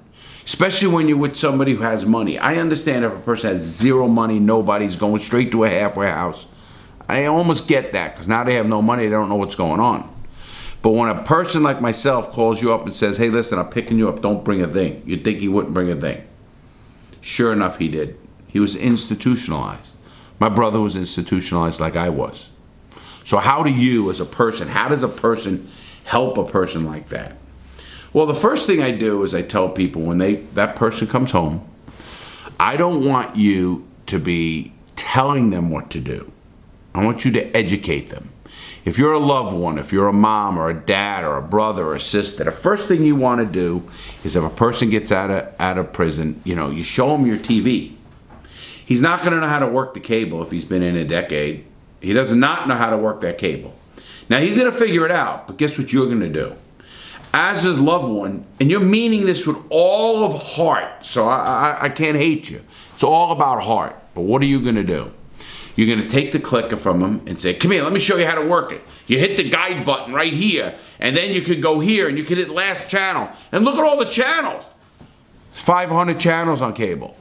Especially 0.46 0.90
when 0.90 1.08
you're 1.08 1.18
with 1.18 1.38
somebody 1.38 1.74
who 1.74 1.84
has 1.84 2.06
money. 2.06 2.38
I 2.38 2.56
understand 2.56 3.06
if 3.06 3.14
a 3.14 3.20
person 3.20 3.54
has 3.54 3.62
zero 3.62 4.08
money, 4.08 4.40
nobody's 4.40 4.96
going 4.96 5.20
straight 5.20 5.52
to 5.52 5.64
a 5.64 5.70
halfway 5.70 6.08
house. 6.08 6.48
I 7.12 7.26
almost 7.26 7.68
get 7.68 7.92
that 7.92 8.14
because 8.14 8.28
now 8.28 8.44
they 8.44 8.54
have 8.54 8.68
no 8.68 8.82
money, 8.82 9.04
they 9.04 9.10
don't 9.10 9.28
know 9.28 9.36
what's 9.36 9.56
going 9.56 9.80
on. 9.82 10.10
But 10.82 10.92
when 10.92 11.10
a 11.10 11.24
person 11.24 11.62
like 11.62 11.82
myself 11.82 12.32
calls 12.32 12.62
you 12.62 12.74
up 12.74 12.86
and 12.86 12.96
says, 12.96 13.18
hey, 13.18 13.30
listen, 13.30 13.60
I'm 13.60 13.70
picking 13.70 13.98
you 13.98 14.08
up, 14.08 14.22
don't 14.22 14.46
bring 14.46 14.62
a 14.62 14.68
thing, 14.68 15.04
you'd 15.06 15.24
think 15.24 15.40
he 15.40 15.48
wouldn't 15.48 15.74
bring 15.74 15.92
a 15.92 15.96
thing. 15.96 16.24
Sure 17.20 17.52
enough, 17.52 17.78
he 17.78 17.90
did. 17.90 18.18
He 18.48 18.60
was 18.60 18.76
institutionalized. 18.76 19.96
My 20.40 20.50
brother 20.50 20.80
was 20.80 20.96
institutionalized 20.96 21.80
like 21.80 21.96
I 21.96 22.10
was. 22.10 22.50
So, 23.24 23.38
how 23.38 23.62
do 23.62 23.72
you, 23.72 24.10
as 24.10 24.20
a 24.20 24.26
person, 24.26 24.68
how 24.68 24.88
does 24.88 25.04
a 25.04 25.08
person 25.08 25.70
help 26.04 26.38
a 26.38 26.46
person 26.46 26.86
like 26.86 27.10
that? 27.10 27.36
Well, 28.14 28.26
the 28.26 28.36
first 28.36 28.66
thing 28.68 28.82
I 28.82 28.92
do 28.92 29.22
is 29.24 29.36
I 29.36 29.42
tell 29.42 29.70
people 29.70 30.02
when 30.02 30.18
they 30.18 30.36
that 30.56 30.76
person 30.76 31.08
comes 31.08 31.32
home, 31.32 31.70
I 32.60 32.78
don't 32.78 33.06
want 33.06 33.36
you 33.36 33.88
to 34.08 34.18
be 34.18 34.74
telling 34.96 35.52
them 35.52 35.70
what 35.70 35.90
to 35.92 36.00
do. 36.00 36.32
I 36.94 37.04
want 37.04 37.26
you 37.26 37.32
to 37.32 37.56
educate 37.56 38.10
them. 38.10 38.30
If 38.84 38.98
you're 38.98 39.14
a 39.14 39.20
loved 39.20 39.56
one, 39.56 39.78
if 39.78 39.94
you're 39.94 40.08
a 40.08 40.14
mom 40.14 40.58
or 40.58 40.70
a 40.70 40.74
dad 40.74 41.24
or 41.24 41.38
a 41.38 41.42
brother 41.42 41.86
or 41.86 41.96
a 41.96 42.00
sister, 42.00 42.44
the 42.44 42.52
first 42.52 42.88
thing 42.88 43.04
you 43.04 43.16
want 43.16 43.40
to 43.40 43.46
do 43.46 43.88
is 44.24 44.36
if 44.36 44.44
a 44.44 44.50
person 44.50 44.90
gets 44.90 45.12
out 45.12 45.30
of 45.30 45.54
out 45.60 45.78
of 45.78 45.94
prison, 45.94 46.42
you 46.44 46.56
know, 46.56 46.72
you 46.72 46.84
show 46.84 47.16
him 47.16 47.28
your 47.28 47.38
TV. 47.38 47.94
He's 48.86 49.02
not 49.02 49.20
going 49.20 49.34
to 49.34 49.40
know 49.40 49.48
how 49.48 49.60
to 49.60 49.68
work 49.68 49.94
the 49.94 50.00
cable 50.00 50.42
if 50.42 50.52
he's 50.52 50.66
been 50.66 50.82
in 50.82 50.96
a 50.96 51.06
decade. 51.06 51.66
He 52.02 52.12
does 52.14 52.34
not 52.34 52.68
know 52.68 52.76
how 52.76 52.90
to 52.90 52.98
work 52.98 53.22
that 53.22 53.38
cable. 53.38 53.74
Now 54.28 54.40
he's 54.40 54.58
going 54.58 54.72
to 54.72 54.78
figure 54.78 55.06
it 55.06 55.12
out, 55.12 55.48
but 55.48 55.58
guess 55.58 55.78
what 55.78 55.94
you're 55.94 56.08
going 56.08 56.22
to 56.22 56.30
do? 56.30 56.56
As 57.34 57.64
his 57.64 57.80
loved 57.80 58.12
one, 58.12 58.46
and 58.60 58.70
you're 58.70 58.82
meaning 58.82 59.26
this 59.26 59.48
with 59.48 59.58
all 59.70 60.26
of 60.26 60.42
heart, 60.42 61.06
so 61.06 61.28
I, 61.28 61.38
I, 61.38 61.78
I 61.84 61.90
can't 61.90 62.18
hate 62.18 62.50
you. 62.50 62.62
It's 62.94 63.04
all 63.04 63.32
about 63.32 63.64
heart. 63.64 63.96
But 64.14 64.22
what 64.22 64.42
are 64.42 64.46
you 64.46 64.62
going 64.62 64.76
to 64.76 64.84
do? 64.84 65.14
You're 65.76 65.88
going 65.88 66.06
to 66.06 66.10
take 66.10 66.32
the 66.32 66.40
clicker 66.40 66.78
from 66.78 67.00
them 67.00 67.22
and 67.28 67.40
say, 67.40 67.54
come 67.54 67.72
here, 67.72 67.84
let 67.84 67.94
me 67.94 68.00
show 68.00 68.18
you 68.18 68.26
how 68.26 68.36
to 68.36 68.48
work 68.48 68.72
it. 68.72 68.82
You 69.08 69.20
hit 69.20 69.38
the 69.38 69.50
guide 69.50 69.86
button 69.86 70.14
right 70.14 70.34
here, 70.34 70.78
and 71.00 71.16
then 71.16 71.34
you 71.34 71.42
could 71.42 71.62
go 71.62 71.80
here 71.80 72.10
and 72.10 72.18
you 72.18 72.24
could 72.24 72.38
hit 72.38 72.50
last 72.50 72.90
channel. 72.90 73.30
And 73.52 73.64
look 73.64 73.76
at 73.76 73.84
all 73.84 73.98
the 73.98 74.06
channels. 74.06 74.66
500 75.54 76.20
channels 76.20 76.62
on 76.62 76.74
cable. 76.74 77.16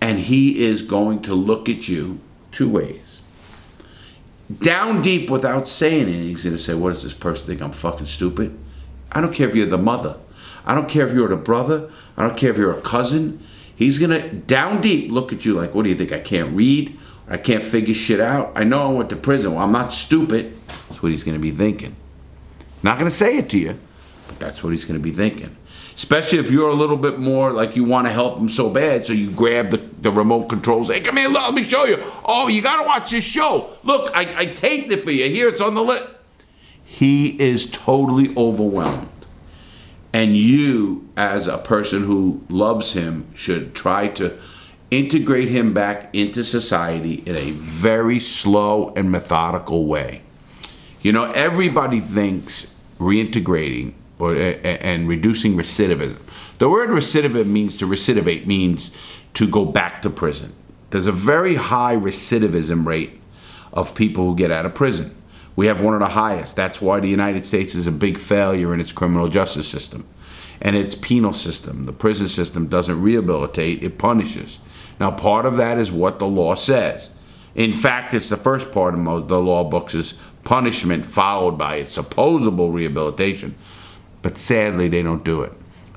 And 0.00 0.18
he 0.18 0.64
is 0.64 0.82
going 0.82 1.22
to 1.22 1.34
look 1.34 1.68
at 1.68 1.88
you 1.88 2.20
two 2.52 2.68
ways. 2.68 3.20
Down 4.60 5.00
deep 5.02 5.30
without 5.30 5.68
saying 5.68 6.02
anything, 6.02 6.28
he's 6.28 6.44
going 6.44 6.56
to 6.56 6.62
say, 6.62 6.74
What 6.74 6.90
does 6.90 7.02
this 7.02 7.14
person 7.14 7.46
think? 7.46 7.62
I'm 7.62 7.72
fucking 7.72 8.06
stupid? 8.06 8.58
I 9.10 9.20
don't 9.22 9.32
care 9.32 9.48
if 9.48 9.54
you're 9.54 9.66
the 9.66 9.78
mother. 9.78 10.16
I 10.66 10.74
don't 10.74 10.88
care 10.88 11.06
if 11.06 11.14
you're 11.14 11.28
the 11.28 11.36
brother. 11.36 11.90
I 12.16 12.26
don't 12.26 12.36
care 12.36 12.50
if 12.50 12.58
you're 12.58 12.76
a 12.76 12.80
cousin. 12.82 13.42
He's 13.76 13.98
going 13.98 14.10
to, 14.10 14.28
down 14.30 14.80
deep, 14.80 15.10
look 15.10 15.32
at 15.32 15.44
you 15.44 15.54
like, 15.54 15.74
What 15.74 15.84
do 15.84 15.88
you 15.88 15.94
think? 15.94 16.12
I 16.12 16.20
can't 16.20 16.54
read? 16.54 16.98
I 17.28 17.38
can't 17.38 17.64
figure 17.64 17.94
shit 17.94 18.20
out. 18.20 18.52
I 18.54 18.64
know 18.64 18.90
I 18.90 18.92
went 18.92 19.10
to 19.10 19.16
prison. 19.16 19.54
Well, 19.54 19.64
I'm 19.64 19.72
not 19.72 19.92
stupid. 19.92 20.56
That's 20.88 21.02
what 21.02 21.10
he's 21.10 21.24
going 21.24 21.36
to 21.36 21.42
be 21.42 21.50
thinking. 21.50 21.96
Not 22.82 22.98
going 22.98 23.10
to 23.10 23.16
say 23.16 23.38
it 23.38 23.48
to 23.50 23.58
you, 23.58 23.78
but 24.28 24.38
that's 24.38 24.62
what 24.62 24.70
he's 24.70 24.84
going 24.84 24.98
to 24.98 25.02
be 25.02 25.10
thinking. 25.10 25.56
Especially 25.96 26.38
if 26.38 26.50
you're 26.50 26.68
a 26.68 26.74
little 26.74 26.96
bit 26.96 27.18
more 27.18 27.52
like 27.52 27.76
you 27.76 27.84
want 27.84 28.06
to 28.06 28.12
help 28.12 28.36
him 28.36 28.48
so 28.48 28.68
bad, 28.68 29.06
so 29.06 29.12
you 29.12 29.30
grab 29.30 29.70
the, 29.70 29.76
the 29.76 30.10
remote 30.10 30.48
controls. 30.48 30.88
Hey, 30.88 31.00
come 31.00 31.16
here, 31.16 31.28
let 31.28 31.54
me 31.54 31.62
show 31.62 31.84
you. 31.84 31.98
Oh, 32.24 32.48
you 32.48 32.60
got 32.60 32.82
to 32.82 32.86
watch 32.86 33.10
this 33.10 33.24
show. 33.24 33.70
Look, 33.84 34.14
I, 34.14 34.40
I 34.40 34.46
taped 34.46 34.90
it 34.90 35.02
for 35.02 35.12
you. 35.12 35.30
Here, 35.30 35.48
it's 35.48 35.60
on 35.60 35.74
the 35.74 35.82
list. 35.82 36.10
He 36.84 37.40
is 37.40 37.70
totally 37.70 38.36
overwhelmed. 38.36 39.08
And 40.12 40.36
you, 40.36 41.08
as 41.16 41.46
a 41.46 41.58
person 41.58 42.04
who 42.04 42.44
loves 42.48 42.92
him, 42.92 43.26
should 43.34 43.74
try 43.74 44.08
to 44.08 44.38
integrate 44.98 45.48
him 45.48 45.74
back 45.74 46.14
into 46.14 46.44
society 46.44 47.14
in 47.26 47.36
a 47.36 47.50
very 47.50 48.20
slow 48.20 48.92
and 48.94 49.10
methodical 49.10 49.86
way. 49.86 50.22
You 51.02 51.12
know, 51.12 51.24
everybody 51.32 52.00
thinks 52.00 52.72
reintegrating 52.98 53.94
or 54.18 54.34
and 54.36 55.08
reducing 55.08 55.56
recidivism. 55.56 56.18
The 56.58 56.68
word 56.68 56.90
recidivism 56.90 57.46
means 57.46 57.76
to 57.78 57.86
recidivate 57.86 58.46
means 58.46 58.90
to 59.34 59.48
go 59.48 59.64
back 59.64 60.02
to 60.02 60.10
prison. 60.10 60.54
There's 60.90 61.06
a 61.06 61.12
very 61.12 61.56
high 61.56 61.96
recidivism 61.96 62.86
rate 62.86 63.20
of 63.72 63.94
people 63.96 64.24
who 64.24 64.36
get 64.36 64.52
out 64.52 64.64
of 64.64 64.74
prison. 64.74 65.14
We 65.56 65.66
have 65.66 65.80
one 65.80 65.94
of 65.94 66.00
the 66.00 66.06
highest. 66.06 66.54
That's 66.54 66.80
why 66.80 67.00
the 67.00 67.08
United 67.08 67.46
States 67.46 67.74
is 67.74 67.88
a 67.88 67.92
big 67.92 68.18
failure 68.18 68.72
in 68.72 68.80
its 68.80 68.92
criminal 68.92 69.28
justice 69.28 69.68
system 69.68 70.06
and 70.60 70.76
its 70.76 70.94
penal 70.94 71.32
system. 71.32 71.86
The 71.86 71.92
prison 71.92 72.28
system 72.28 72.68
doesn't 72.68 73.02
rehabilitate, 73.02 73.82
it 73.82 73.98
punishes. 73.98 74.60
Now, 75.00 75.10
part 75.10 75.46
of 75.46 75.56
that 75.56 75.78
is 75.78 75.90
what 75.90 76.18
the 76.18 76.26
law 76.26 76.54
says. 76.54 77.10
In 77.54 77.74
fact, 77.74 78.14
it's 78.14 78.28
the 78.28 78.36
first 78.36 78.72
part 78.72 78.94
of 78.94 79.28
the 79.28 79.40
law 79.40 79.64
books 79.64 79.94
is 79.94 80.14
punishment 80.44 81.06
followed 81.06 81.58
by 81.58 81.76
its 81.76 81.92
supposable 81.92 82.70
rehabilitation. 82.70 83.54
But 84.22 84.38
sadly, 84.38 84.88
they 84.88 85.02
don't 85.02 85.24
do 85.24 85.42
it. 85.42 85.52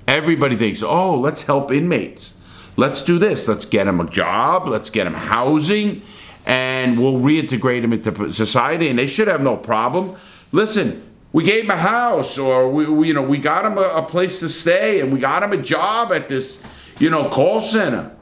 Everybody 0.08 0.56
thinks, 0.56 0.82
oh, 0.84 1.20
let's 1.20 1.44
help 1.44 1.72
inmates. 1.72 2.40
Let's 2.76 3.02
do 3.04 3.18
this. 3.18 3.48
Let's 3.48 3.66
get 3.66 3.86
them 3.86 4.00
a 4.00 4.06
job. 4.06 4.68
Let's 4.68 4.90
get 4.90 5.06
them 5.06 5.14
housing. 5.14 6.02
And 6.46 6.98
we'll 6.98 7.20
reintegrate 7.20 7.82
them 7.82 7.94
into 7.94 8.32
society. 8.32 8.90
And 8.90 8.98
they 8.98 9.08
should 9.08 9.28
have 9.28 9.42
no 9.42 9.58
problem. 9.58 10.16
Listen, 10.52 11.04
we 11.34 11.44
gave 11.44 11.68
them 11.68 11.78
a 11.78 11.82
house 11.82 12.38
or 12.38 12.70
we, 12.70 12.86
we 12.86 13.08
you 13.10 13.14
know, 13.14 13.22
we 13.22 13.38
got 13.38 13.64
them 13.64 13.78
a, 13.78 13.82
a 13.82 14.04
place 14.04 14.40
to 14.40 14.50
stay 14.50 15.02
and 15.02 15.12
we 15.12 15.20
got 15.20 15.42
them 15.42 15.52
a 15.52 15.58
job 15.58 16.12
at 16.14 16.30
this, 16.30 16.64
you 17.00 17.10
know, 17.10 17.28
call 17.30 17.62
center. 17.62 18.16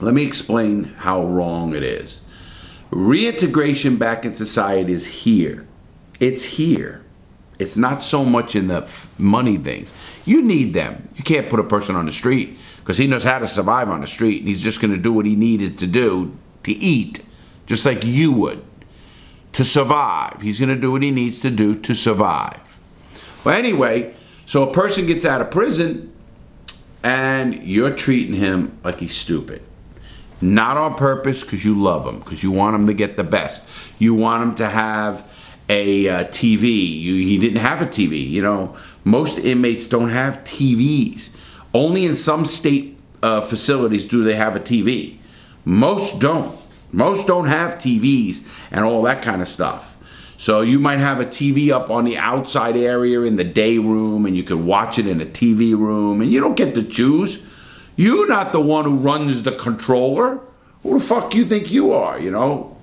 Let 0.00 0.14
me 0.14 0.24
explain 0.24 0.84
how 0.84 1.24
wrong 1.24 1.74
it 1.74 1.82
is. 1.82 2.22
Reintegration 2.90 3.96
back 3.96 4.24
in 4.24 4.34
society 4.34 4.92
is 4.92 5.06
here. 5.06 5.66
It's 6.18 6.42
here. 6.42 7.04
It's 7.58 7.76
not 7.76 8.02
so 8.02 8.24
much 8.24 8.56
in 8.56 8.68
the 8.68 8.88
money 9.18 9.58
things. 9.58 9.92
You 10.24 10.42
need 10.42 10.72
them. 10.72 11.08
You 11.14 11.22
can't 11.22 11.50
put 11.50 11.60
a 11.60 11.64
person 11.64 11.94
on 11.94 12.06
the 12.06 12.12
street 12.12 12.56
because 12.78 12.96
he 12.96 13.06
knows 13.06 13.22
how 13.22 13.38
to 13.38 13.46
survive 13.46 13.88
on 13.88 14.00
the 14.00 14.06
street 14.06 14.38
and 14.40 14.48
he's 14.48 14.62
just 14.62 14.80
going 14.80 14.92
to 14.92 14.98
do 14.98 15.12
what 15.12 15.26
he 15.26 15.36
needed 15.36 15.78
to 15.78 15.86
do 15.86 16.36
to 16.62 16.72
eat, 16.72 17.24
just 17.66 17.84
like 17.84 18.04
you 18.04 18.32
would 18.32 18.64
to 19.52 19.64
survive. 19.64 20.40
He's 20.40 20.58
going 20.58 20.74
to 20.74 20.80
do 20.80 20.92
what 20.92 21.02
he 21.02 21.10
needs 21.10 21.40
to 21.40 21.50
do 21.50 21.74
to 21.74 21.94
survive. 21.94 22.78
Well, 23.44 23.56
anyway, 23.56 24.14
so 24.46 24.68
a 24.68 24.72
person 24.72 25.06
gets 25.06 25.24
out 25.24 25.40
of 25.40 25.50
prison 25.50 26.12
and 27.02 27.62
you're 27.62 27.94
treating 27.94 28.34
him 28.34 28.78
like 28.84 29.00
he's 29.00 29.16
stupid. 29.16 29.62
Not 30.40 30.76
on 30.76 30.94
purpose 30.94 31.42
because 31.42 31.64
you 31.64 31.80
love 31.80 32.04
them, 32.04 32.18
because 32.18 32.42
you 32.42 32.50
want 32.50 32.74
them 32.74 32.86
to 32.86 32.94
get 32.94 33.16
the 33.16 33.24
best. 33.24 33.66
You 33.98 34.14
want 34.14 34.42
them 34.42 34.54
to 34.56 34.68
have 34.68 35.26
a 35.68 36.08
uh, 36.08 36.24
TV. 36.24 37.00
You, 37.00 37.14
he 37.14 37.38
didn't 37.38 37.60
have 37.60 37.82
a 37.82 37.86
TV. 37.86 38.28
You 38.28 38.42
know, 38.42 38.76
most 39.04 39.38
inmates 39.38 39.86
don't 39.86 40.10
have 40.10 40.38
TVs. 40.44 41.36
Only 41.74 42.06
in 42.06 42.14
some 42.14 42.44
state 42.44 42.98
uh, 43.22 43.42
facilities 43.42 44.04
do 44.04 44.24
they 44.24 44.34
have 44.34 44.56
a 44.56 44.60
TV. 44.60 45.18
Most 45.64 46.20
don't. 46.20 46.58
Most 46.92 47.26
don't 47.26 47.46
have 47.46 47.74
TVs 47.74 48.46
and 48.72 48.84
all 48.84 49.02
that 49.02 49.22
kind 49.22 49.42
of 49.42 49.48
stuff. 49.48 49.96
So 50.38 50.62
you 50.62 50.78
might 50.78 50.98
have 50.98 51.20
a 51.20 51.26
TV 51.26 51.70
up 51.70 51.90
on 51.90 52.04
the 52.04 52.16
outside 52.16 52.76
area 52.76 53.20
in 53.20 53.36
the 53.36 53.44
day 53.44 53.78
room 53.78 54.24
and 54.24 54.36
you 54.36 54.42
can 54.42 54.64
watch 54.64 54.98
it 54.98 55.06
in 55.06 55.20
a 55.20 55.26
TV 55.26 55.78
room 55.78 56.22
and 56.22 56.32
you 56.32 56.40
don't 56.40 56.56
get 56.56 56.74
to 56.74 56.82
choose. 56.82 57.46
You're 58.00 58.28
not 58.28 58.52
the 58.52 58.62
one 58.62 58.86
who 58.86 58.94
runs 58.94 59.42
the 59.42 59.52
controller. 59.52 60.40
Who 60.82 60.98
the 60.98 61.04
fuck 61.04 61.34
you 61.34 61.44
think 61.44 61.70
you 61.70 61.92
are, 61.92 62.18
you 62.18 62.30
know? 62.30 62.78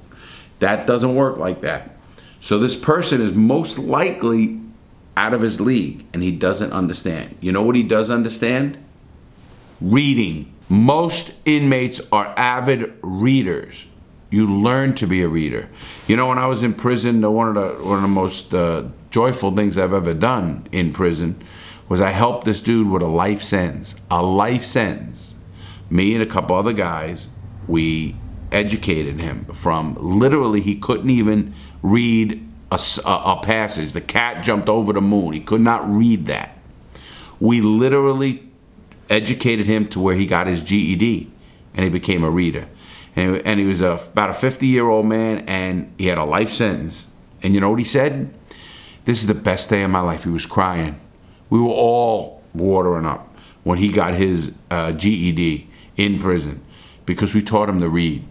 That 0.60 0.86
doesn't 0.86 1.16
work 1.16 1.38
like 1.38 1.62
that. 1.62 1.98
So 2.40 2.60
this 2.60 2.76
person 2.76 3.20
is 3.20 3.34
most 3.34 3.80
likely 3.80 4.62
out 5.16 5.34
of 5.34 5.42
his 5.42 5.60
league 5.60 6.06
and 6.14 6.22
he 6.22 6.30
doesn't 6.30 6.72
understand. 6.72 7.36
You 7.42 7.52
know 7.52 7.64
what 7.64 7.76
he 7.76 7.82
does 7.82 8.12
understand? 8.12 8.78
Reading. 9.82 10.54
Most 10.70 11.34
inmates 11.46 12.00
are 12.12 12.32
avid 12.38 12.94
readers. 13.02 13.88
You 14.30 14.46
learn 14.46 14.94
to 14.96 15.08
be 15.08 15.24
a 15.24 15.28
reader. 15.28 15.68
You 16.08 16.16
know, 16.16 16.28
when 16.28 16.38
I 16.38 16.46
was 16.46 16.62
in 16.62 16.76
prison, 16.76 17.22
one 17.22 17.48
of 17.48 17.56
the 17.56 17.84
one 17.84 17.96
of 17.96 18.04
the 18.04 18.08
most 18.08 18.54
uh, 18.54 18.84
joyful 19.10 19.56
things 19.56 19.80
I've 19.80 19.94
ever 19.94 20.14
done 20.14 20.68
in 20.72 20.94
prison 20.94 21.44
was 21.90 22.02
I 22.02 22.12
helped 22.12 22.46
this 22.46 22.62
dude 22.62 22.90
with 22.90 23.02
a 23.02 23.08
life 23.08 23.42
sentence. 23.42 24.02
A 24.12 24.22
life 24.22 24.66
sentence. 24.66 25.36
Me 25.90 26.14
and 26.14 26.22
a 26.22 26.26
couple 26.26 26.56
other 26.56 26.74
guys, 26.74 27.28
we 27.68 28.16
educated 28.52 29.20
him 29.20 29.46
from 29.46 29.96
literally 30.00 30.62
he 30.62 30.76
couldn't 30.76 31.10
even 31.10 31.54
read 31.82 32.44
a, 32.72 32.80
a, 33.06 33.40
passage. 33.42 33.94
The 33.94 34.02
cat 34.02 34.44
jumped 34.44 34.68
over 34.68 34.94
the 34.94 35.02
moon. 35.02 35.34
He 35.34 35.40
could 35.40 35.62
not 35.62 35.88
read 35.90 36.26
that. 36.26 36.58
We 37.40 37.62
literally 37.62 38.44
educated 39.10 39.66
him 39.66 39.88
to 39.90 40.00
where 40.00 40.16
he 40.16 40.26
got 40.26 40.48
his 40.48 40.64
GED 40.64 41.32
and 41.74 41.84
he 41.84 41.90
became 41.90 42.24
a 42.24 42.30
reader 42.30 42.68
and 43.18 43.36
he, 43.36 43.42
and 43.44 43.60
he 43.60 43.66
was 43.66 43.82
a, 43.82 43.92
about 43.92 44.30
a 44.30 44.34
50 44.34 44.68
year 44.68 44.88
old 44.88 45.08
man, 45.08 45.40
and 45.48 45.92
he 45.98 46.06
had 46.06 46.20
a 46.20 46.24
life 46.24 46.54
sentence. 46.54 47.08
And 47.44 47.54
you 47.54 47.60
know 47.60 47.72
what 47.72 47.80
he 47.80 47.86
said? 47.86 48.34
This 49.06 49.20
is 49.20 49.28
the 49.28 49.34
best 49.34 49.70
day 49.70 49.84
of 49.84 49.90
my 49.90 50.00
life. 50.00 50.24
He 50.24 50.30
was 50.30 50.46
crying. 50.46 51.00
We 51.50 51.60
were 51.60 51.70
all 51.70 52.42
watering 52.54 53.06
up 53.06 53.36
when 53.64 53.78
he 53.78 53.90
got 53.90 54.14
his 54.14 54.54
uh, 54.72 54.92
GED 54.92 55.68
in 55.98 56.20
prison 56.20 56.64
because 57.06 57.34
we 57.34 57.42
taught 57.42 57.70
him 57.70 57.80
to 57.82 57.90
read. 57.90 58.24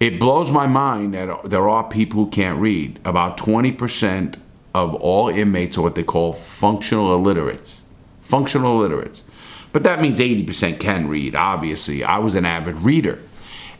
It 0.00 0.18
blows 0.18 0.50
my 0.50 0.66
mind 0.66 1.14
that 1.14 1.44
there 1.44 1.68
are 1.68 1.88
people 1.88 2.24
who 2.24 2.30
can't 2.30 2.58
read. 2.58 2.98
About 3.04 3.36
20% 3.36 4.36
of 4.74 4.94
all 4.96 5.28
inmates 5.28 5.78
are 5.78 5.82
what 5.82 5.94
they 5.94 6.02
call 6.02 6.32
functional 6.32 7.14
illiterates. 7.14 7.82
Functional 8.22 8.80
illiterates. 8.80 9.24
But 9.72 9.84
that 9.84 10.00
means 10.00 10.18
80% 10.18 10.80
can 10.80 11.08
read, 11.08 11.34
obviously. 11.34 12.02
I 12.04 12.18
was 12.18 12.34
an 12.34 12.44
avid 12.44 12.76
reader. 12.78 13.20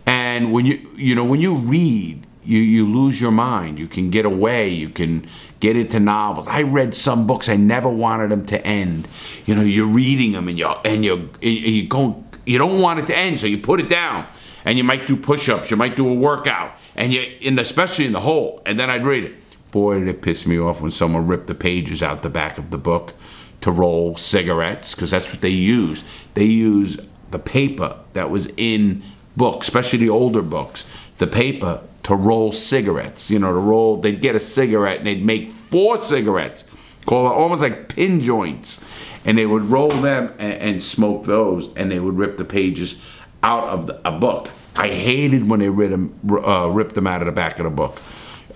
And 0.07 0.53
when 0.53 0.67
you 0.67 0.91
you 0.97 1.15
know 1.15 1.25
when 1.25 1.41
you 1.41 1.55
read, 1.55 2.27
you 2.45 2.59
you 2.59 2.87
lose 2.87 3.21
your 3.21 3.31
mind. 3.31 3.79
You 3.79 3.87
can 3.87 4.11
get 4.11 4.25
away. 4.25 4.69
You 4.69 4.89
can 4.89 5.29
get 5.61 5.77
into 5.77 6.01
novels. 6.01 6.49
I 6.49 6.63
read 6.63 6.95
some 6.95 7.27
books 7.27 7.49
I 7.49 7.57
never 7.57 7.89
wanted 7.89 8.31
them 8.31 8.47
to 8.47 8.67
end. 8.67 9.09
You 9.47 9.55
know, 9.55 9.63
you're 9.63 9.87
reading 9.87 10.33
them 10.33 10.49
and 10.49 10.59
you 10.59 10.67
and 10.85 11.05
you 11.05 11.31
you 11.41 11.89
go 11.89 12.25
you 12.45 12.59
don't 12.59 12.81
want 12.81 13.01
it 13.01 13.07
to 13.07 13.17
end, 13.17 13.41
so 13.41 13.47
you 13.47 13.59
put 13.59 13.81
it 13.81 13.89
down. 13.89 14.27
And 14.65 14.79
you 14.79 14.85
might 14.85 15.09
do 15.09 15.17
push-ups. 15.17 15.73
You 15.73 15.77
might 15.77 15.97
do 15.97 16.09
a 16.09 16.15
workout, 16.15 16.73
and 16.95 17.13
you 17.13 17.21
in 17.41 17.59
especially 17.59 18.07
in 18.07 18.13
the 18.13 18.21
hole. 18.21 18.63
And 18.65 18.79
then 18.79 18.91
I'd 18.91 19.05
read 19.05 19.25
it. 19.25 19.35
Boy, 19.73 19.99
did 19.99 20.09
it 20.09 20.23
piss 20.23 20.47
me 20.47 20.59
off 20.59 20.81
when 20.81 20.91
someone 20.91 21.27
ripped 21.27 21.47
the 21.47 21.55
pages 21.55 22.03
out 22.03 22.23
the 22.23 22.31
back 22.31 22.59
of 22.59 22.71
the 22.71 22.79
book 22.79 23.15
to 23.63 23.71
roll 23.71 24.17
cigarettes 24.17 24.95
because 24.95 25.11
that's 25.11 25.33
what 25.33 25.41
they 25.41 25.49
use. 25.49 26.05
They 26.35 26.45
use 26.45 27.01
the 27.31 27.39
paper 27.39 27.97
that 28.13 28.31
was 28.31 28.53
in 28.57 29.03
books, 29.37 29.67
especially 29.67 30.01
the 30.01 30.11
older 30.11 30.43
books, 30.43 30.87
the 31.19 31.27
paper 31.27 31.83
to 32.05 32.15
roll 32.15 32.53
cigarettes. 32.53 33.31
You 33.31 33.39
know, 33.39 33.53
to 33.53 33.59
roll, 33.59 33.97
they'd 33.97 34.21
get 34.21 34.35
a 34.35 34.41
cigarette 34.41 34.99
and 34.99 35.07
they'd 35.07 35.25
make 35.25 35.51
four 35.51 36.01
cigarettes, 36.03 36.65
called 37.07 37.33
almost 37.33 37.63
like 37.63 37.89
pin 37.89 38.21
joints, 38.21 38.85
and 39.25 39.39
they 39.39 39.47
would 39.47 39.63
roll 39.63 39.89
them 39.89 40.35
and, 40.39 40.55
and 40.55 40.83
smoke 40.83 41.25
those, 41.25 41.73
and 41.75 41.91
they 41.91 42.01
would 42.01 42.17
rip 42.17 42.37
the 42.37 42.45
pages 42.45 43.03
out 43.43 43.69
of 43.69 43.87
the, 43.87 44.09
a 44.09 44.13
book. 44.13 44.51
I 44.77 44.89
hated 44.89 45.49
when 45.49 45.61
they 45.61 45.69
them, 45.69 46.19
uh, 46.31 46.69
ripped 46.69 46.95
them 46.95 47.07
out 47.07 47.21
of 47.21 47.27
the 47.27 47.33
back 47.33 47.59
of 47.59 47.65
the 47.65 47.71
book. 47.71 48.01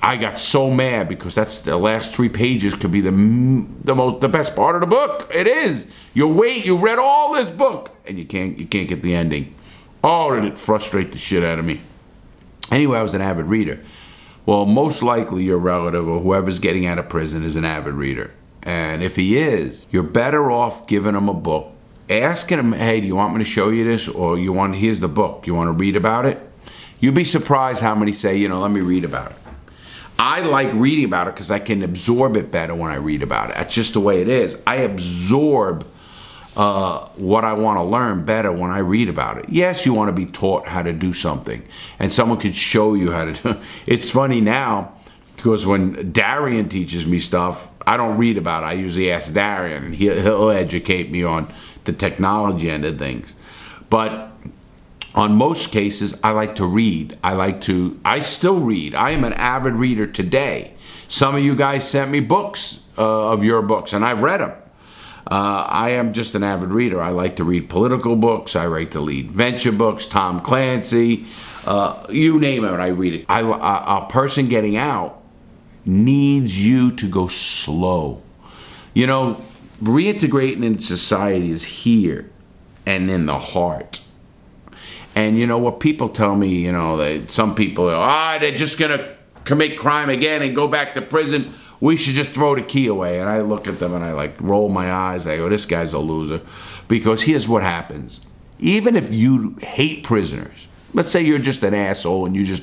I 0.03 0.17
got 0.17 0.39
so 0.39 0.71
mad 0.71 1.09
because 1.09 1.35
that's 1.35 1.61
the 1.61 1.77
last 1.77 2.15
three 2.15 2.29
pages 2.29 2.75
could 2.75 2.93
be 2.93 3.01
the 3.01 3.11
the 3.11 3.95
most 3.95 4.21
the 4.21 4.29
best 4.29 4.55
part 4.55 4.75
of 4.77 4.81
the 4.81 4.87
book. 4.87 5.31
It 5.35 5.47
is. 5.47 5.87
You 6.15 6.29
wait, 6.29 6.65
you 6.65 6.77
read 6.77 6.99
all 6.99 7.35
this 7.35 7.51
book 7.51 7.91
and 8.07 8.19
you 8.19 8.25
can't 8.25 8.59
you 8.59 8.67
can't 8.67 8.89
get 8.89 9.03
the 9.03 9.15
ending. 9.15 9.55
Oh, 10.05 10.35
did 10.35 10.45
it 10.45 10.59
frustrate 10.59 11.13
the 11.13 11.19
shit 11.19 11.43
out 11.43 11.59
of 11.59 11.65
me. 11.65 11.81
Anyway, 12.71 12.99
I 12.99 13.03
was 13.03 13.15
an 13.15 13.21
avid 13.21 13.47
reader. 13.47 13.81
Well, 14.45 14.65
most 14.65 15.03
likely 15.03 15.45
your 15.45 15.59
relative 15.59 16.07
or 16.07 16.21
whoever's 16.21 16.59
getting 16.59 16.87
out 16.87 16.99
of 16.99 17.09
prison 17.09 17.43
is 17.43 17.57
an 17.57 17.65
avid 17.65 17.95
reader. 17.95 18.33
And 18.63 19.03
if 19.03 19.17
he 19.17 19.39
is, 19.39 19.87
you're 19.91 20.03
better 20.03 20.51
off 20.51 20.87
giving 20.87 21.15
him 21.15 21.29
a 21.29 21.35
book, 21.35 21.73
asking 22.09 22.59
him, 22.59 22.73
hey, 22.73 23.01
do 23.01 23.07
you 23.07 23.17
want 23.17 23.35
me 23.35 23.39
to 23.39 23.45
show 23.45 23.71
you 23.71 23.85
this? 23.85 24.09
Or 24.09 24.39
you 24.39 24.53
want, 24.53 24.77
here's 24.77 25.01
the 25.01 25.09
book. 25.09 25.47
You 25.47 25.55
want 25.55 25.69
to 25.69 25.73
read 25.73 25.97
about 25.97 26.27
it? 26.27 26.41
You'd 27.01 27.15
be 27.15 27.25
surprised 27.25 27.81
how 27.81 27.95
many 27.95 28.13
say, 28.13 28.37
you 28.37 28.49
know, 28.49 28.61
let 28.61 28.71
me 28.71 28.81
read 28.81 29.05
about 29.05 29.33
it. 29.33 29.37
I 30.19 30.41
like 30.41 30.73
reading 30.73 31.05
about 31.05 31.29
it 31.29 31.35
because 31.35 31.51
I 31.51 31.59
can 31.59 31.83
absorb 31.83 32.37
it 32.37 32.51
better 32.51 32.75
when 32.75 32.91
I 32.91 32.97
read 32.97 33.23
about 33.23 33.51
it. 33.51 33.57
That's 33.57 33.75
just 33.75 33.93
the 33.93 34.01
way 34.01 34.23
it 34.23 34.29
is. 34.29 34.61
I 34.67 34.77
absorb 34.77 35.87
uh, 36.57 37.07
what 37.17 37.45
I 37.45 37.53
want 37.53 37.79
to 37.79 37.83
learn 37.83 38.25
better 38.25 38.51
when 38.51 38.71
I 38.71 38.79
read 38.79 39.09
about 39.09 39.39
it. 39.39 39.47
Yes, 39.49 39.85
you 39.85 39.93
want 39.93 40.09
to 40.09 40.13
be 40.13 40.27
taught 40.27 40.67
how 40.67 40.83
to 40.83 40.93
do 40.93 41.13
something, 41.13 41.63
and 41.99 42.13
someone 42.13 42.39
could 42.39 42.55
show 42.55 42.95
you 42.95 43.13
how 43.13 43.27
to 43.27 43.33
do 43.33 43.49
it. 43.51 43.59
It's 43.87 44.11
funny 44.11 44.41
now 44.41 44.97
because 45.37 45.67
when 45.67 46.13
Darian 46.13 46.69
teaches 46.69 47.07
me 47.07 47.19
stuff, 47.19 47.69
I 47.87 47.97
don't 47.97 48.17
read 48.17 48.39
about 48.39 48.65
it. 48.65 48.67
I 48.67 48.73
usually 48.73 49.13
ask 49.13 49.33
Darian, 49.33 49.85
and 49.85 49.95
he'll, 49.95 50.21
he'll 50.21 50.51
educate 50.51 51.11
me 51.11 51.23
on 51.23 51.53
the 51.85 51.93
technology 51.93 52.71
end 52.71 52.85
of 52.85 52.99
things. 52.99 53.37
But 53.91 54.33
on 55.15 55.35
most 55.35 55.71
cases, 55.71 56.19
I 56.25 56.33
like 56.33 56.57
to 56.57 56.67
read. 56.67 57.17
I 57.23 57.35
like 57.35 57.61
to, 57.63 58.01
I 58.05 58.21
still 58.21 58.61
read. 58.61 58.95
I 58.95 59.11
am 59.11 59.25
an 59.25 59.35
avid 59.35 59.75
reader 59.75 60.07
today. 60.07 60.73
Some 61.07 61.37
of 61.37 61.43
you 61.43 61.55
guys 61.55 61.89
sent 61.89 62.11
me 62.11 62.21
books 62.21 62.83
uh, 62.99 63.33
of 63.33 63.45
your 63.45 63.63
books, 63.63 63.93
and 63.93 64.05
I've 64.05 64.23
read 64.23 64.41
them. 64.41 64.53
Uh, 65.29 65.67
I 65.69 65.91
am 65.91 66.13
just 66.13 66.35
an 66.35 66.45
avid 66.45 66.71
reader. 66.71 67.03
I 67.03 67.11
like 67.11 67.37
to 67.37 67.45
read 67.45 67.69
political 67.69 68.15
books. 68.15 68.55
I 68.55 68.67
like 68.67 68.93
to 68.93 69.01
read 69.01 69.33
venture 69.33 69.73
books, 69.73 70.07
Tom 70.07 70.41
Clancy, 70.41 71.27
uh, 71.67 72.07
you 72.09 72.39
name 72.39 72.65
it, 72.65 72.69
I 72.69 72.89
read 72.89 73.13
it. 73.13 73.27
I, 73.29 73.41
a, 73.41 74.05
a 74.05 74.07
person 74.09 74.47
getting 74.49 74.77
out 74.77 75.21
needs 75.85 76.65
you 76.65 76.93
to 76.93 77.09
go 77.09 77.27
slow. 77.27 78.23
You 78.95 79.09
know, 79.09 79.41
reintegrating 79.83 80.65
into 80.65 80.85
society 80.85 81.51
is 81.51 81.65
here 81.65 82.31
and 82.87 83.11
in 83.11 83.27
the 83.27 83.39
heart. 83.39 84.01
And 85.17 85.39
you 85.39 85.47
know 85.47 85.59
what 85.59 85.81
people 85.81 86.09
tell 86.09 86.37
me, 86.37 86.55
you 86.65 86.73
know, 86.73 86.99
that 86.99 87.33
some 87.33 87.55
people 87.55 87.89
are, 87.89 87.97
ah, 87.97 88.39
they're 88.39 88.53
just 88.53 88.79
gonna 88.79 89.17
commit 89.45 89.77
crime 89.77 90.09
again 90.09 90.43
and 90.43 90.55
go 90.55 90.69
back 90.69 90.95
to 90.95 91.03
prison. 91.03 91.53
We 91.81 91.97
should 91.97 92.15
just 92.15 92.31
throw 92.31 92.55
the 92.55 92.63
key 92.63 92.87
away. 92.87 93.21
And 93.21 93.29
I 93.29 93.41
look 93.41 93.67
at 93.67 93.79
them 93.79 93.95
and 93.95 94.05
I 94.05 94.13
like 94.13 94.35
roll 94.41 94.69
my 94.69 94.93
eyes. 94.93 95.27
I 95.27 95.37
go, 95.37 95.49
this 95.49 95.67
guy's 95.67 95.93
a 95.93 95.99
loser. 95.99 96.41
Because 96.89 97.23
here's 97.23 97.49
what 97.49 97.63
happens. 97.63 98.25
Even 98.59 98.97
if 98.97 99.13
you 99.13 99.57
hate 99.61 100.05
prisoners, 100.05 100.67
let's 100.95 101.11
say 101.11 101.23
you're 101.23 101.39
just 101.39 101.63
an 101.63 101.75
asshole 101.75 102.27
and 102.27 102.35
you 102.35 102.45
just 102.45 102.63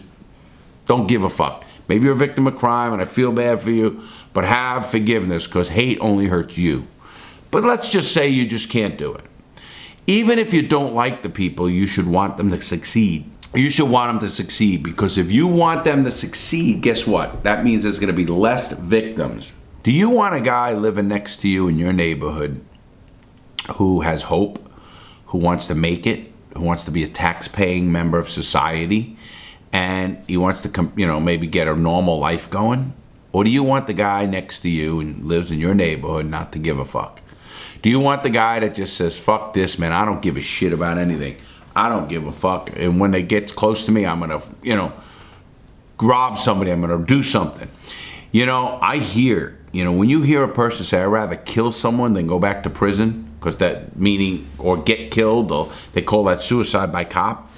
don't 0.88 1.08
give 1.08 1.24
a 1.24 1.30
fuck. 1.30 1.66
Maybe 1.88 2.06
you're 2.06 2.14
a 2.14 2.18
victim 2.18 2.48
of 2.48 2.58
crime 2.58 2.94
and 2.94 3.02
I 3.02 3.06
feel 3.06 3.32
bad 3.32 3.62
for 3.62 3.72
you, 3.72 4.02
but 4.34 4.46
have 4.46 4.90
forgiveness 4.90 5.46
because 5.46 5.70
hate 5.70 6.00
only 6.00 6.28
hurts 6.28 6.58
you. 6.58 6.88
But 7.52 7.64
let's 7.64 7.90
just 7.90 8.14
say 8.14 8.30
you 8.30 8.48
just 8.48 8.70
can't 8.70 8.98
do 8.98 9.14
it. 9.14 9.26
Even 10.08 10.40
if 10.40 10.54
you 10.54 10.68
don't 10.68 10.94
like 10.94 11.22
the 11.22 11.30
people, 11.30 11.70
you 11.70 11.88
should 11.88 12.08
want 12.08 12.38
them 12.38 12.50
to 12.50 12.62
succeed. 12.62 13.30
You 13.56 13.70
should 13.70 13.90
want 13.90 14.12
them 14.20 14.28
to 14.28 14.34
succeed 14.34 14.82
because 14.82 15.18
if 15.18 15.32
you 15.32 15.46
want 15.46 15.84
them 15.84 16.04
to 16.06 16.12
succeed, 16.12 16.82
guess 16.82 17.06
what? 17.06 17.44
That 17.44 17.64
means 17.64 17.84
there's 17.84 18.00
going 18.00 18.08
to 18.08 18.14
be 18.14 18.26
less 18.26 18.72
victims. 18.72 19.54
Do 19.84 19.92
you 19.92 20.10
want 20.10 20.34
a 20.34 20.42
guy 20.42 20.74
living 20.74 21.08
next 21.08 21.38
to 21.42 21.48
you 21.48 21.68
in 21.68 21.78
your 21.78 21.94
neighborhood 21.94 22.66
who 23.76 24.02
has 24.02 24.24
hope, 24.24 24.60
who 25.28 25.38
wants 25.38 25.68
to 25.68 25.76
make 25.76 26.08
it, 26.08 26.32
who 26.56 26.62
wants 26.62 26.86
to 26.86 26.92
be 26.92 27.04
a 27.04 27.08
tax-paying 27.08 27.92
member 27.92 28.18
of 28.18 28.30
society, 28.30 29.18
and 29.72 30.24
he 30.26 30.38
wants 30.38 30.62
to, 30.64 30.92
you 30.96 31.06
know, 31.06 31.20
maybe 31.20 31.46
get 31.46 31.68
a 31.68 31.76
normal 31.76 32.18
life 32.18 32.50
going? 32.50 32.94
Or 33.34 33.44
do 33.44 33.52
you 33.52 33.64
want 33.64 33.88
the 33.88 33.94
guy 33.94 34.26
next 34.26 34.62
to 34.62 34.70
you 34.70 35.00
and 35.00 35.26
lives 35.26 35.52
in 35.52 35.60
your 35.60 35.76
neighborhood 35.76 36.26
not 36.26 36.54
to 36.54 36.60
give 36.60 36.80
a 36.80 36.86
fuck? 36.86 37.22
Do 37.82 37.90
you 37.90 38.00
want 38.00 38.24
the 38.24 38.30
guy 38.30 38.62
that 38.62 38.74
just 38.74 38.96
says, 38.96 39.20
fuck 39.20 39.54
this, 39.54 39.78
man, 39.78 39.92
I 39.92 40.06
don't 40.06 40.22
give 40.22 40.38
a 40.38 40.42
shit 40.42 40.74
about 40.74 40.98
anything. 40.98 41.36
I 41.76 41.90
don't 41.90 42.08
give 42.08 42.26
a 42.28 42.32
fuck. 42.32 42.70
And 42.76 43.00
when 43.00 43.12
they 43.12 43.24
get 43.24 43.56
close 43.56 43.86
to 43.86 43.92
me, 43.92 44.06
I'm 44.06 44.20
gonna, 44.20 44.42
you 44.62 44.76
know, 44.76 44.94
rob 46.02 46.38
somebody, 46.40 46.72
I'm 46.72 46.82
gonna 46.82 47.04
do 47.04 47.24
something. 47.24 47.68
You 48.32 48.46
know, 48.46 48.80
I 48.82 48.98
hear, 48.98 49.58
you 49.72 49.84
know, 49.84 49.92
when 49.92 50.10
you 50.10 50.22
hear 50.22 50.44
a 50.44 50.48
person 50.48 50.86
say, 50.86 51.02
I'd 51.02 51.06
rather 51.06 51.36
kill 51.36 51.72
someone 51.72 52.14
than 52.14 52.28
go 52.28 52.40
back 52.40 52.64
to 52.64 52.70
prison, 52.70 53.30
because 53.40 53.58
that 53.58 53.96
meaning, 53.98 54.48
or 54.58 54.78
get 54.78 55.12
killed, 55.12 55.52
or 55.52 55.72
they 55.94 56.02
call 56.02 56.24
that 56.26 56.42
suicide 56.42 56.92
by 56.92 57.04
cop. 57.04 57.50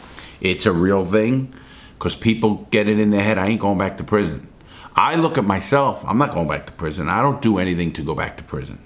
It's 0.41 0.65
a 0.65 0.71
real 0.71 1.05
thing, 1.05 1.53
because 1.97 2.15
people 2.15 2.67
get 2.71 2.87
it 2.87 2.99
in 2.99 3.11
their 3.11 3.21
head, 3.21 3.37
I 3.37 3.47
ain't 3.47 3.61
going 3.61 3.77
back 3.77 3.97
to 3.97 4.03
prison. 4.03 4.47
I 4.95 5.15
look 5.15 5.37
at 5.37 5.43
myself, 5.43 6.03
I'm 6.05 6.17
not 6.17 6.33
going 6.33 6.47
back 6.47 6.65
to 6.67 6.71
prison. 6.71 7.09
I 7.09 7.21
don't 7.21 7.41
do 7.41 7.57
anything 7.57 7.91
to 7.93 8.03
go 8.03 8.15
back 8.15 8.37
to 8.37 8.43
prison. 8.43 8.79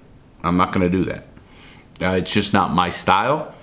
I'm 0.43 0.57
not 0.57 0.73
going 0.73 0.89
to 0.89 0.97
do 0.97 1.05
that. 1.05 1.25
Uh, 2.01 2.17
it's 2.17 2.33
just 2.33 2.53
not 2.53 2.73
my 2.73 2.89
style. 2.89 3.53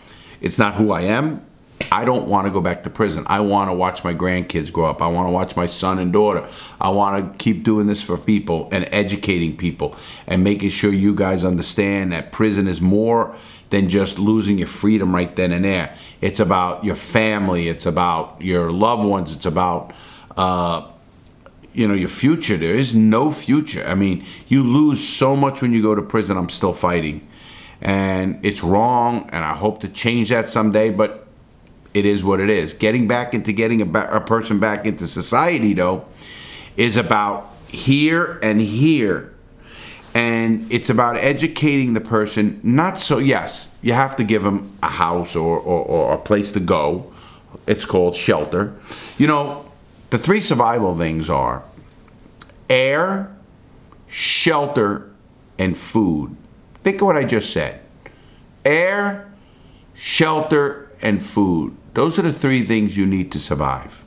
It's 0.40 0.58
not 0.58 0.74
who 0.74 0.92
I 0.92 1.02
am. 1.02 1.44
I 1.92 2.04
don't 2.04 2.28
want 2.28 2.46
to 2.46 2.52
go 2.52 2.60
back 2.60 2.82
to 2.82 2.90
prison. 2.90 3.24
I 3.26 3.40
want 3.40 3.70
to 3.70 3.74
watch 3.74 4.02
my 4.02 4.14
grandkids 4.14 4.72
grow 4.72 4.86
up. 4.86 5.00
I 5.00 5.06
want 5.08 5.28
to 5.28 5.30
watch 5.30 5.56
my 5.56 5.66
son 5.66 5.98
and 5.98 6.12
daughter. 6.12 6.46
I 6.80 6.88
want 6.90 7.32
to 7.32 7.38
keep 7.38 7.64
doing 7.64 7.86
this 7.86 8.02
for 8.02 8.16
people 8.16 8.68
and 8.72 8.88
educating 8.92 9.56
people 9.56 9.96
and 10.26 10.42
making 10.42 10.70
sure 10.70 10.92
you 10.92 11.14
guys 11.14 11.44
understand 11.44 12.12
that 12.12 12.32
prison 12.32 12.66
is 12.66 12.80
more 12.80 13.36
than 13.70 13.88
just 13.88 14.18
losing 14.18 14.58
your 14.58 14.68
freedom 14.68 15.14
right 15.14 15.34
then 15.36 15.52
and 15.52 15.64
there. 15.64 15.96
It's 16.20 16.40
about 16.40 16.84
your 16.84 16.94
family. 16.94 17.68
It's 17.68 17.86
about 17.86 18.40
your 18.40 18.70
loved 18.72 19.04
ones. 19.04 19.34
It's 19.34 19.46
about, 19.46 19.92
uh, 20.36 20.88
you 21.72 21.86
know, 21.86 21.94
your 21.94 22.08
future. 22.08 22.56
There 22.56 22.74
is 22.74 22.94
no 22.94 23.32
future. 23.32 23.84
I 23.86 23.94
mean, 23.94 24.24
you 24.48 24.62
lose 24.62 25.06
so 25.06 25.36
much 25.36 25.62
when 25.62 25.72
you 25.72 25.82
go 25.82 25.94
to 25.94 26.02
prison. 26.02 26.36
I'm 26.36 26.48
still 26.48 26.72
fighting 26.72 27.26
and 27.82 28.42
it's 28.42 28.62
wrong 28.62 29.28
and 29.32 29.44
i 29.44 29.52
hope 29.52 29.80
to 29.80 29.88
change 29.88 30.30
that 30.30 30.48
someday 30.48 30.88
but 30.88 31.25
it 31.96 32.04
is 32.04 32.22
what 32.22 32.40
it 32.40 32.50
is. 32.50 32.74
Getting 32.74 33.08
back 33.08 33.32
into 33.32 33.52
getting 33.52 33.80
a, 33.80 34.00
a 34.00 34.20
person 34.20 34.60
back 34.60 34.84
into 34.84 35.06
society 35.06 35.72
though 35.72 36.04
is 36.76 36.98
about 36.98 37.50
here 37.68 38.38
and 38.42 38.60
here. 38.60 39.32
And 40.14 40.70
it's 40.70 40.90
about 40.90 41.16
educating 41.16 41.94
the 41.94 42.02
person 42.02 42.60
not 42.62 43.00
so 43.00 43.16
yes 43.18 43.74
you 43.80 43.94
have 43.94 44.16
to 44.16 44.24
give 44.24 44.42
them 44.42 44.72
a 44.82 44.88
house 44.88 45.34
or, 45.34 45.58
or, 45.58 45.84
or 45.84 46.14
a 46.14 46.18
place 46.18 46.52
to 46.52 46.60
go. 46.60 47.12
It's 47.66 47.86
called 47.86 48.14
shelter. 48.14 48.76
You 49.16 49.26
know 49.26 49.64
the 50.10 50.18
three 50.18 50.42
survival 50.42 50.98
things 50.98 51.30
are 51.30 51.64
air 52.68 53.34
shelter 54.06 55.10
and 55.58 55.78
food. 55.78 56.36
Think 56.84 57.00
of 57.00 57.06
what 57.06 57.16
I 57.16 57.24
just 57.24 57.54
said. 57.54 57.80
Air, 58.66 59.32
shelter, 59.94 60.86
and 61.02 61.22
food. 61.22 61.76
Those 61.96 62.18
are 62.18 62.22
the 62.22 62.32
three 62.32 62.62
things 62.62 62.98
you 62.98 63.06
need 63.06 63.32
to 63.32 63.40
survive. 63.40 64.04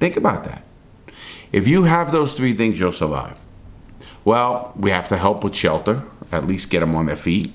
Think 0.00 0.16
about 0.16 0.42
that. 0.46 0.64
If 1.52 1.68
you 1.68 1.84
have 1.84 2.10
those 2.10 2.34
three 2.34 2.54
things, 2.54 2.80
you'll 2.80 2.90
survive. 2.90 3.38
Well, 4.24 4.72
we 4.74 4.90
have 4.90 5.08
to 5.10 5.16
help 5.16 5.44
with 5.44 5.54
shelter, 5.54 6.02
at 6.32 6.46
least 6.46 6.70
get 6.70 6.80
them 6.80 6.96
on 6.96 7.06
their 7.06 7.14
feet. 7.14 7.52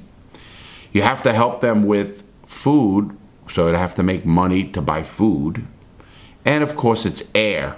You 0.94 1.02
have 1.02 1.22
to 1.24 1.34
help 1.34 1.60
them 1.60 1.84
with 1.84 2.24
food, 2.46 3.18
so 3.50 3.70
they 3.70 3.78
have 3.78 3.96
to 3.96 4.04
make 4.04 4.26
money 4.26 4.64
to 4.64 4.82
buy 4.82 5.04
food. 5.04 5.68
And 6.46 6.64
of 6.64 6.78
course, 6.78 7.06
it's 7.06 7.30
air. 7.36 7.76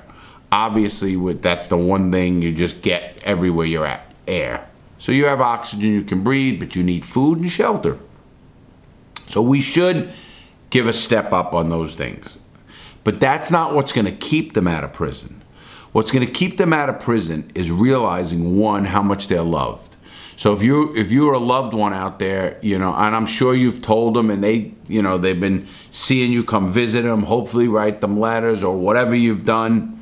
Obviously, 0.52 1.16
that's 1.34 1.68
the 1.68 1.78
one 1.78 2.12
thing 2.12 2.44
you 2.44 2.54
just 2.54 2.84
get 2.84 3.18
everywhere 3.24 3.66
you're 3.66 3.88
at 3.88 4.14
air. 4.28 4.68
So 5.00 5.12
you 5.12 5.26
have 5.26 5.42
oxygen, 5.42 5.94
you 5.94 6.04
can 6.04 6.24
breathe, 6.24 6.60
but 6.60 6.76
you 6.76 6.84
need 6.84 7.04
food 7.06 7.40
and 7.40 7.52
shelter. 7.52 7.98
So 9.26 9.42
we 9.42 9.62
should 9.62 10.14
give 10.70 10.88
a 10.88 10.94
step 10.94 11.32
up 11.32 11.54
on 11.54 11.70
those 11.70 11.96
things. 11.96 12.38
But 13.04 13.20
that's 13.20 13.52
not 13.52 13.74
what's 13.74 13.94
going 13.94 14.06
to 14.06 14.12
keep 14.12 14.54
them 14.54 14.68
out 14.68 14.84
of 14.84 14.94
prison. 14.94 15.44
What's 15.92 16.12
going 16.12 16.26
to 16.26 16.32
keep 16.32 16.58
them 16.58 16.74
out 16.74 16.90
of 16.90 17.00
prison 17.00 17.50
is 17.56 17.72
realizing 17.72 18.58
one 18.58 18.86
how 18.86 19.02
much 19.02 19.28
they're 19.28 19.42
loved. 19.42 19.96
So 20.38 20.52
if 20.52 20.62
you 20.62 20.94
if 20.96 21.12
you're 21.12 21.34
a 21.34 21.40
loved 21.40 21.74
one 21.74 21.94
out 21.94 22.20
there, 22.20 22.60
you 22.62 22.78
know, 22.78 22.94
and 22.94 23.16
I'm 23.16 23.26
sure 23.26 23.56
you've 23.56 23.82
told 23.82 24.16
them 24.16 24.30
and 24.30 24.44
they, 24.44 24.74
you 24.88 25.02
know, 25.02 25.18
they've 25.18 25.40
been 25.40 25.68
seeing 25.92 26.34
you 26.34 26.44
come 26.44 26.72
visit 26.72 27.04
them, 27.04 27.24
hopefully 27.24 27.70
write 27.70 28.02
them 28.02 28.20
letters 28.20 28.64
or 28.64 28.76
whatever 28.76 29.16
you've 29.16 29.46
done. 29.46 29.98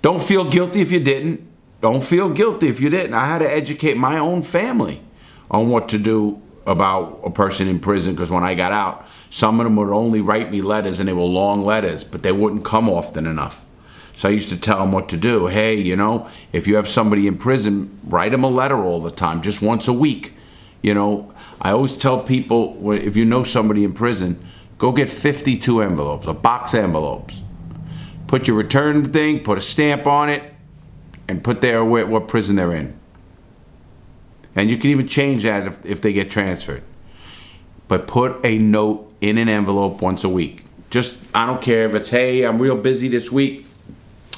Don't 0.00 0.22
feel 0.22 0.48
guilty 0.48 0.80
if 0.80 0.92
you 0.92 1.00
didn't. 1.00 1.44
Don't 1.80 2.04
feel 2.04 2.30
guilty 2.30 2.68
if 2.68 2.80
you 2.80 2.88
didn't. 2.88 3.14
I 3.14 3.26
had 3.26 3.38
to 3.38 3.50
educate 3.50 3.96
my 3.96 4.18
own 4.18 4.42
family 4.42 5.02
on 5.50 5.68
what 5.70 5.88
to 5.88 5.98
do 5.98 6.40
about 6.66 7.20
a 7.24 7.30
person 7.30 7.68
in 7.68 7.78
prison 7.78 8.14
because 8.14 8.30
when 8.30 8.44
I 8.44 8.54
got 8.54 8.72
out, 8.72 9.06
some 9.30 9.60
of 9.60 9.64
them 9.64 9.76
would 9.76 9.90
only 9.90 10.20
write 10.20 10.50
me 10.50 10.62
letters 10.62 11.00
and 11.00 11.08
they 11.08 11.12
were 11.12 11.22
long 11.22 11.64
letters, 11.64 12.04
but 12.04 12.22
they 12.22 12.32
wouldn't 12.32 12.64
come 12.64 12.88
often 12.88 13.26
enough. 13.26 13.64
So 14.16 14.28
I 14.28 14.32
used 14.32 14.48
to 14.50 14.56
tell 14.56 14.78
them 14.78 14.92
what 14.92 15.08
to 15.08 15.16
do. 15.16 15.48
Hey, 15.48 15.74
you 15.74 15.96
know, 15.96 16.28
if 16.52 16.66
you 16.66 16.76
have 16.76 16.88
somebody 16.88 17.26
in 17.26 17.36
prison, 17.36 17.98
write 18.04 18.32
them 18.32 18.44
a 18.44 18.48
letter 18.48 18.82
all 18.82 19.00
the 19.00 19.10
time, 19.10 19.42
just 19.42 19.60
once 19.60 19.88
a 19.88 19.92
week. 19.92 20.32
You 20.82 20.94
know, 20.94 21.34
I 21.60 21.72
always 21.72 21.96
tell 21.96 22.22
people 22.22 22.92
if 22.92 23.16
you 23.16 23.24
know 23.24 23.42
somebody 23.42 23.84
in 23.84 23.92
prison, 23.92 24.44
go 24.78 24.92
get 24.92 25.08
52 25.08 25.82
envelopes, 25.82 26.26
a 26.26 26.32
box 26.32 26.74
envelopes. 26.74 27.40
Put 28.26 28.46
your 28.46 28.56
return 28.56 29.12
thing, 29.12 29.40
put 29.40 29.58
a 29.58 29.60
stamp 29.60 30.06
on 30.06 30.28
it, 30.30 30.42
and 31.28 31.42
put 31.42 31.60
there 31.60 31.84
what 31.84 32.28
prison 32.28 32.56
they're 32.56 32.74
in. 32.74 32.98
And 34.56 34.70
you 34.70 34.76
can 34.78 34.90
even 34.90 35.06
change 35.06 35.42
that 35.42 35.66
if, 35.66 35.86
if 35.86 36.00
they 36.00 36.12
get 36.12 36.30
transferred. 36.30 36.82
But 37.88 38.06
put 38.06 38.44
a 38.44 38.58
note 38.58 39.12
in 39.20 39.38
an 39.38 39.48
envelope 39.48 40.00
once 40.00 40.24
a 40.24 40.28
week. 40.28 40.64
Just, 40.90 41.20
I 41.34 41.46
don't 41.46 41.60
care 41.60 41.88
if 41.88 41.94
it's, 41.94 42.08
hey, 42.08 42.44
I'm 42.44 42.60
real 42.60 42.76
busy 42.76 43.08
this 43.08 43.32
week. 43.32 43.66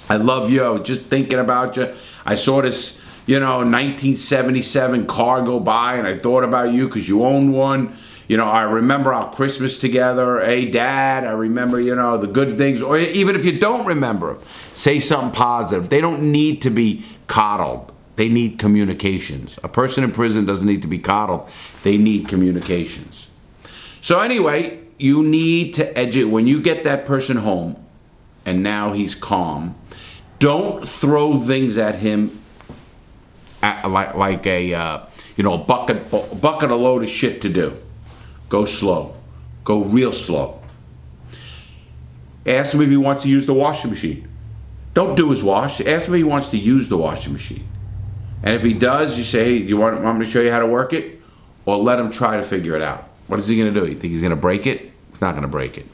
I 0.09 0.16
love 0.16 0.50
you. 0.50 0.62
I 0.62 0.70
was 0.70 0.87
just 0.87 1.02
thinking 1.02 1.38
about 1.38 1.76
you. 1.76 1.94
I 2.24 2.35
saw 2.35 2.62
this, 2.62 3.00
you 3.26 3.38
know, 3.40 3.59
1977 3.59 5.07
car 5.07 5.42
go 5.42 5.61
by 5.61 5.96
and 5.96 6.07
I 6.07 6.18
thought 6.18 6.44
about 6.44 6.72
you 6.72 6.87
because 6.87 7.09
you 7.09 7.24
owned 7.24 7.52
one. 7.52 7.96
You 8.29 8.37
know, 8.37 8.46
I 8.46 8.62
remember 8.62 9.12
our 9.12 9.33
Christmas 9.33 9.79
together. 9.79 10.44
Hey, 10.44 10.68
Dad, 10.68 11.24
I 11.24 11.31
remember, 11.31 11.81
you 11.81 11.94
know, 11.94 12.16
the 12.16 12.26
good 12.26 12.59
things. 12.59 12.83
Or 12.83 12.98
even 12.98 13.37
if 13.37 13.44
you 13.44 13.59
don't 13.59 13.87
remember 13.87 14.35
them, 14.35 14.42
say 14.74 14.98
something 14.98 15.31
positive. 15.31 15.90
They 15.90 16.00
don't 16.00 16.33
need 16.33 16.62
to 16.62 16.70
be 16.70 17.05
coddled. 17.29 17.92
They 18.16 18.29
need 18.29 18.59
communications. 18.59 19.59
A 19.62 19.68
person 19.68 20.02
in 20.02 20.11
prison 20.11 20.46
doesn't 20.46 20.66
need 20.66 20.83
to 20.83 20.88
be 20.88 20.98
coddled. 20.98 21.48
They 21.83 21.98
need 21.98 22.29
communications. 22.29 23.29
So 24.00 24.20
anyway, 24.20 24.81
you 24.98 25.22
need 25.22 25.74
to 25.74 25.98
educate. 25.98 26.24
When 26.24 26.46
you 26.46 26.62
get 26.62 26.85
that 26.85 27.05
person 27.05 27.37
home, 27.37 27.76
and 28.46 28.62
now 28.62 28.92
he's 28.92 29.14
calm, 29.14 29.74
don't 30.38 30.87
throw 30.87 31.38
things 31.38 31.76
at 31.76 31.96
him 31.96 32.40
at, 33.62 33.90
like, 33.90 34.14
like 34.14 34.46
a 34.46 34.72
uh, 34.72 35.00
you 35.37 35.44
know 35.44 35.55
a 35.55 35.59
bucket 35.59 35.96
a 36.12 36.35
bucket 36.37 36.70
a 36.70 36.76
load 36.76 37.02
of 37.02 37.11
shit 37.11 37.42
to 37.42 37.48
do. 37.48 37.76
Go 38.48 38.64
slow. 38.64 39.16
Go 39.64 39.83
real 39.83 40.12
slow. 40.12 40.62
Ask 42.46 42.72
him 42.72 42.81
if 42.81 42.88
he 42.88 42.96
wants 42.96 43.24
to 43.24 43.29
use 43.29 43.44
the 43.44 43.55
washing 43.55 43.90
machine. 43.90 44.29
Don't 44.94 45.16
do 45.16 45.31
his 45.31 45.42
wash. 45.42 45.81
Ask 45.81 46.07
him 46.07 46.14
if 46.14 46.18
he 46.18 46.24
wants 46.24 46.50
to 46.50 46.57
use 46.57 46.88
the 46.88 46.96
washing 46.96 47.33
machine. 47.33 47.66
And 48.42 48.55
if 48.55 48.62
he 48.62 48.75
does, 48.75 49.16
you 49.18 49.25
say, 49.25 49.44
hey, 49.44 49.57
you 49.57 49.77
want, 49.77 50.01
want 50.03 50.18
me 50.18 50.27
to 50.27 50.31
show 50.31 50.40
you 50.40 50.51
how 50.51 50.61
to 50.61 50.66
work 50.66 50.92
it? 50.92 51.20
Or 51.64 51.77
let 51.77 51.99
him 51.99 52.11
try 52.11 52.37
to 52.37 52.42
figure 52.42 52.77
it 52.77 52.83
out. 52.83 53.09
What 53.27 53.40
is 53.40 53.49
he 53.49 53.59
going 53.59 53.72
to 53.72 53.81
do? 53.81 53.87
You 53.87 53.99
think 53.99 54.12
he's 54.12 54.20
going 54.20 54.31
to 54.31 54.37
break 54.37 54.66
it? 54.66 54.92
He's 55.11 55.20
not 55.20 55.33
going 55.33 55.42
to 55.42 55.49
break 55.49 55.79
it. 55.79 55.87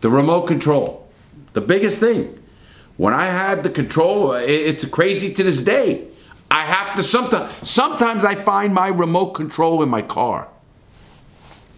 The 0.00 0.10
remote 0.10 0.46
control. 0.46 1.08
The 1.52 1.60
biggest 1.60 2.00
thing. 2.00 2.42
When 2.96 3.14
I 3.14 3.26
had 3.26 3.62
the 3.62 3.70
control, 3.70 4.32
it's 4.32 4.84
crazy 4.84 5.32
to 5.34 5.42
this 5.42 5.60
day. 5.60 6.08
I 6.50 6.64
have 6.64 6.96
to 6.96 7.02
sometimes, 7.02 7.68
sometimes 7.68 8.24
I 8.24 8.34
find 8.34 8.72
my 8.72 8.88
remote 8.88 9.30
control 9.30 9.82
in 9.82 9.88
my 9.88 10.02
car. 10.02 10.48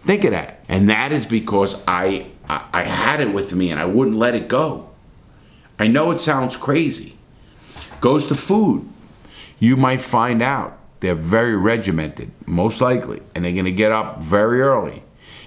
Think 0.03 0.23
of 0.23 0.31
that. 0.31 0.63
And 0.69 0.89
that 0.89 1.11
is 1.11 1.25
because 1.25 1.83
I, 1.87 2.27
I, 2.47 2.65
I 2.71 2.83
had 2.83 3.19
it 3.19 3.33
with 3.33 3.53
me 3.53 3.71
and 3.71 3.79
I 3.79 3.85
wouldn't 3.85 4.17
let 4.17 4.35
it 4.35 4.47
go. 4.47 4.89
I 5.79 5.87
know 5.87 6.11
it 6.11 6.19
sounds 6.19 6.55
crazy. 6.55 7.17
Goes 8.01 8.27
to 8.27 8.35
food. 8.35 8.87
You 9.59 9.75
might 9.77 10.01
find 10.01 10.41
out 10.41 10.77
they're 10.99 11.15
very 11.15 11.55
regimented, 11.55 12.31
most 12.45 12.81
likely, 12.81 13.21
and 13.33 13.43
they're 13.45 13.51
going 13.53 13.65
to 13.65 13.71
get 13.71 13.91
up 13.91 14.21
very 14.21 14.61
early 14.61 15.03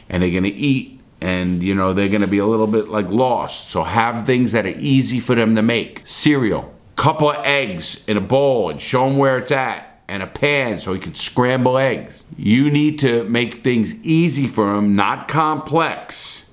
and 0.08 0.22
they're 0.22 0.30
going 0.30 0.44
to 0.44 0.50
eat 0.50 1.00
and 1.20 1.62
you 1.62 1.74
know 1.74 1.92
they're 1.92 2.08
going 2.08 2.22
to 2.22 2.26
be 2.26 2.38
a 2.38 2.46
little 2.46 2.66
bit 2.66 2.88
like 2.88 3.06
lost 3.08 3.68
so 3.70 3.82
have 3.82 4.24
things 4.24 4.52
that 4.52 4.64
are 4.64 4.74
easy 4.78 5.20
for 5.20 5.34
them 5.34 5.54
to 5.54 5.60
make 5.60 6.00
cereal 6.06 6.74
couple 7.00 7.30
of 7.30 7.46
eggs 7.46 8.04
in 8.08 8.18
a 8.18 8.20
bowl 8.20 8.68
and 8.68 8.78
show 8.78 9.08
them 9.08 9.16
where 9.16 9.38
it's 9.38 9.50
at 9.50 10.02
and 10.06 10.22
a 10.22 10.26
pan 10.26 10.78
so 10.78 10.92
he 10.92 11.00
can 11.00 11.14
scramble 11.14 11.78
eggs. 11.78 12.26
You 12.36 12.70
need 12.70 12.98
to 12.98 13.24
make 13.24 13.64
things 13.64 14.04
easy 14.04 14.46
for 14.46 14.74
them, 14.74 14.96
not 14.96 15.26
complex, 15.26 16.50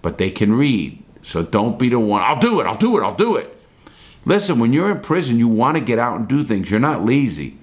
but 0.00 0.18
they 0.18 0.30
can 0.30 0.52
read. 0.52 1.02
So 1.22 1.42
don't 1.42 1.80
be 1.80 1.88
the 1.88 1.98
one, 1.98 2.22
I'll 2.22 2.38
do 2.38 2.60
it, 2.60 2.64
I'll 2.64 2.76
do 2.76 2.96
it, 2.96 3.02
I'll 3.02 3.16
do 3.16 3.34
it. 3.34 3.58
Listen, 4.24 4.58
when 4.58 4.72
you're 4.72 4.90
in 4.90 5.00
prison, 5.00 5.38
you 5.38 5.48
want 5.48 5.76
to 5.76 5.82
get 5.82 5.98
out 5.98 6.16
and 6.18 6.28
do 6.28 6.44
things. 6.44 6.70
You're 6.70 6.80
not 6.80 7.04
lazy. 7.04 7.58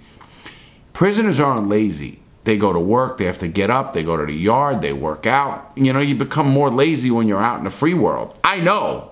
Prisoners 0.93 1.39
aren't 1.39 1.69
lazy. 1.69 2.19
They 2.43 2.57
go 2.57 2.73
to 2.73 2.79
work, 2.79 3.17
they 3.17 3.25
have 3.25 3.39
to 3.39 3.47
get 3.47 3.69
up, 3.69 3.93
they 3.93 4.03
go 4.03 4.17
to 4.17 4.25
the 4.25 4.33
yard, 4.33 4.81
they 4.81 4.93
work 4.93 5.27
out. 5.27 5.71
You 5.75 5.93
know, 5.93 5.99
you 5.99 6.15
become 6.15 6.47
more 6.47 6.71
lazy 6.71 7.11
when 7.11 7.27
you're 7.27 7.43
out 7.43 7.59
in 7.59 7.65
the 7.65 7.69
free 7.69 7.93
world. 7.93 8.39
I 8.43 8.59
know. 8.59 9.11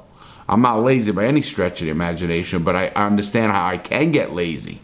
I'm 0.49 0.61
not 0.61 0.81
lazy 0.81 1.11
by 1.11 1.25
any 1.25 1.41
stretch 1.41 1.81
of 1.81 1.85
the 1.85 1.91
imagination, 1.91 2.63
but 2.63 2.75
I 2.75 2.87
understand 2.87 3.51
how 3.51 3.67
I 3.67 3.77
can 3.77 4.11
get 4.11 4.33
lazy. 4.33 4.79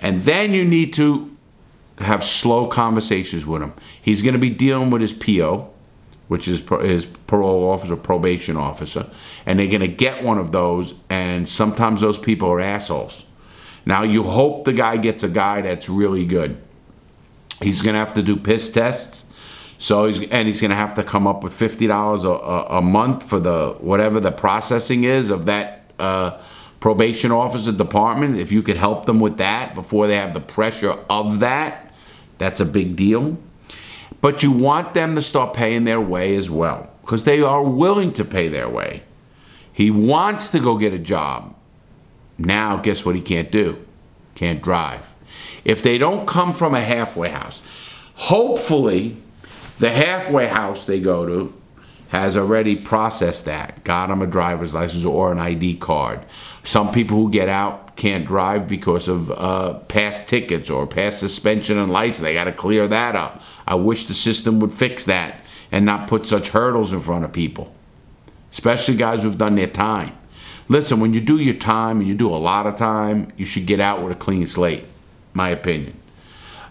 And 0.00 0.24
then 0.24 0.52
you 0.52 0.64
need 0.64 0.94
to 0.94 1.34
have 1.98 2.24
slow 2.24 2.66
conversations 2.66 3.46
with 3.46 3.62
him. 3.62 3.74
He's 4.00 4.22
going 4.22 4.32
to 4.32 4.38
be 4.38 4.50
dealing 4.50 4.90
with 4.90 5.02
his 5.02 5.12
PO, 5.12 5.70
which 6.28 6.48
is 6.48 6.62
his 6.82 7.06
parole 7.26 7.68
officer, 7.68 7.96
probation 7.96 8.56
officer, 8.56 9.06
and 9.46 9.58
they're 9.58 9.66
going 9.66 9.80
to 9.80 9.88
get 9.88 10.22
one 10.22 10.38
of 10.38 10.52
those. 10.52 10.94
And 11.10 11.48
sometimes 11.48 12.00
those 12.00 12.18
people 12.18 12.48
are 12.48 12.60
assholes. 12.60 13.24
Now 13.86 14.02
you 14.02 14.22
hope 14.22 14.64
the 14.64 14.72
guy 14.72 14.96
gets 14.96 15.22
a 15.22 15.28
guy 15.28 15.60
that's 15.62 15.88
really 15.88 16.24
good. 16.24 16.56
He's 17.60 17.82
going 17.82 17.94
to 17.94 17.98
have 17.98 18.14
to 18.14 18.22
do 18.22 18.36
piss 18.36 18.70
tests. 18.72 19.26
So 19.78 20.06
he's 20.06 20.28
and 20.30 20.48
he's 20.48 20.60
going 20.60 20.70
to 20.70 20.76
have 20.76 20.94
to 20.94 21.02
come 21.02 21.26
up 21.26 21.44
with 21.44 21.52
fifty 21.52 21.86
dollars 21.86 22.24
a, 22.24 22.30
a 22.30 22.80
month 22.80 23.28
for 23.28 23.40
the 23.40 23.76
whatever 23.80 24.20
the 24.20 24.32
processing 24.32 25.04
is 25.04 25.30
of 25.30 25.46
that. 25.46 25.82
Uh, 25.98 26.40
probation 26.80 27.32
officer 27.32 27.72
department, 27.72 28.36
if 28.36 28.52
you 28.52 28.60
could 28.60 28.76
help 28.76 29.06
them 29.06 29.18
with 29.18 29.38
that 29.38 29.74
before 29.74 30.06
they 30.06 30.16
have 30.16 30.34
the 30.34 30.40
pressure 30.40 30.94
of 31.08 31.40
that, 31.40 31.90
that's 32.36 32.60
a 32.60 32.64
big 32.66 32.94
deal. 32.94 33.38
But 34.24 34.42
you 34.42 34.52
want 34.52 34.94
them 34.94 35.16
to 35.16 35.20
start 35.20 35.52
paying 35.52 35.84
their 35.84 36.00
way 36.00 36.34
as 36.34 36.48
well 36.48 36.88
because 37.02 37.24
they 37.24 37.42
are 37.42 37.62
willing 37.62 38.10
to 38.14 38.24
pay 38.24 38.48
their 38.48 38.70
way. 38.70 39.02
He 39.70 39.90
wants 39.90 40.48
to 40.52 40.60
go 40.60 40.78
get 40.78 40.94
a 40.94 40.98
job. 40.98 41.54
Now, 42.38 42.78
guess 42.78 43.04
what 43.04 43.16
he 43.16 43.20
can't 43.20 43.52
do? 43.52 43.84
Can't 44.34 44.62
drive. 44.62 45.12
If 45.66 45.82
they 45.82 45.98
don't 45.98 46.26
come 46.26 46.54
from 46.54 46.74
a 46.74 46.80
halfway 46.80 47.28
house, 47.28 47.60
hopefully 48.14 49.18
the 49.78 49.90
halfway 49.90 50.46
house 50.46 50.86
they 50.86 51.00
go 51.00 51.26
to 51.26 51.52
has 52.14 52.36
already 52.36 52.76
processed 52.76 53.44
that, 53.46 53.82
got 53.82 54.06
them 54.06 54.22
a 54.22 54.26
driver's 54.28 54.72
license 54.72 55.04
or 55.04 55.32
an 55.32 55.40
ID 55.40 55.78
card. 55.78 56.20
Some 56.62 56.92
people 56.92 57.16
who 57.16 57.28
get 57.28 57.48
out 57.48 57.96
can't 57.96 58.24
drive 58.24 58.68
because 58.68 59.08
of 59.08 59.32
uh, 59.32 59.80
past 59.88 60.28
tickets 60.28 60.70
or 60.70 60.86
past 60.86 61.18
suspension 61.18 61.76
and 61.76 61.90
license. 61.90 62.22
They 62.22 62.34
got 62.34 62.44
to 62.44 62.52
clear 62.52 62.86
that 62.86 63.16
up. 63.16 63.42
I 63.66 63.74
wish 63.74 64.06
the 64.06 64.14
system 64.14 64.60
would 64.60 64.72
fix 64.72 65.06
that 65.06 65.40
and 65.72 65.84
not 65.84 66.06
put 66.06 66.24
such 66.24 66.50
hurdles 66.50 66.92
in 66.92 67.00
front 67.00 67.24
of 67.24 67.32
people, 67.32 67.74
especially 68.52 68.94
guys 68.94 69.24
who've 69.24 69.36
done 69.36 69.56
their 69.56 69.66
time. 69.66 70.16
Listen, 70.68 71.00
when 71.00 71.14
you 71.14 71.20
do 71.20 71.38
your 71.38 71.54
time 71.54 71.98
and 71.98 72.08
you 72.08 72.14
do 72.14 72.32
a 72.32 72.36
lot 72.36 72.68
of 72.68 72.76
time, 72.76 73.32
you 73.36 73.44
should 73.44 73.66
get 73.66 73.80
out 73.80 74.04
with 74.04 74.16
a 74.16 74.18
clean 74.20 74.46
slate, 74.46 74.84
my 75.32 75.48
opinion. 75.48 75.96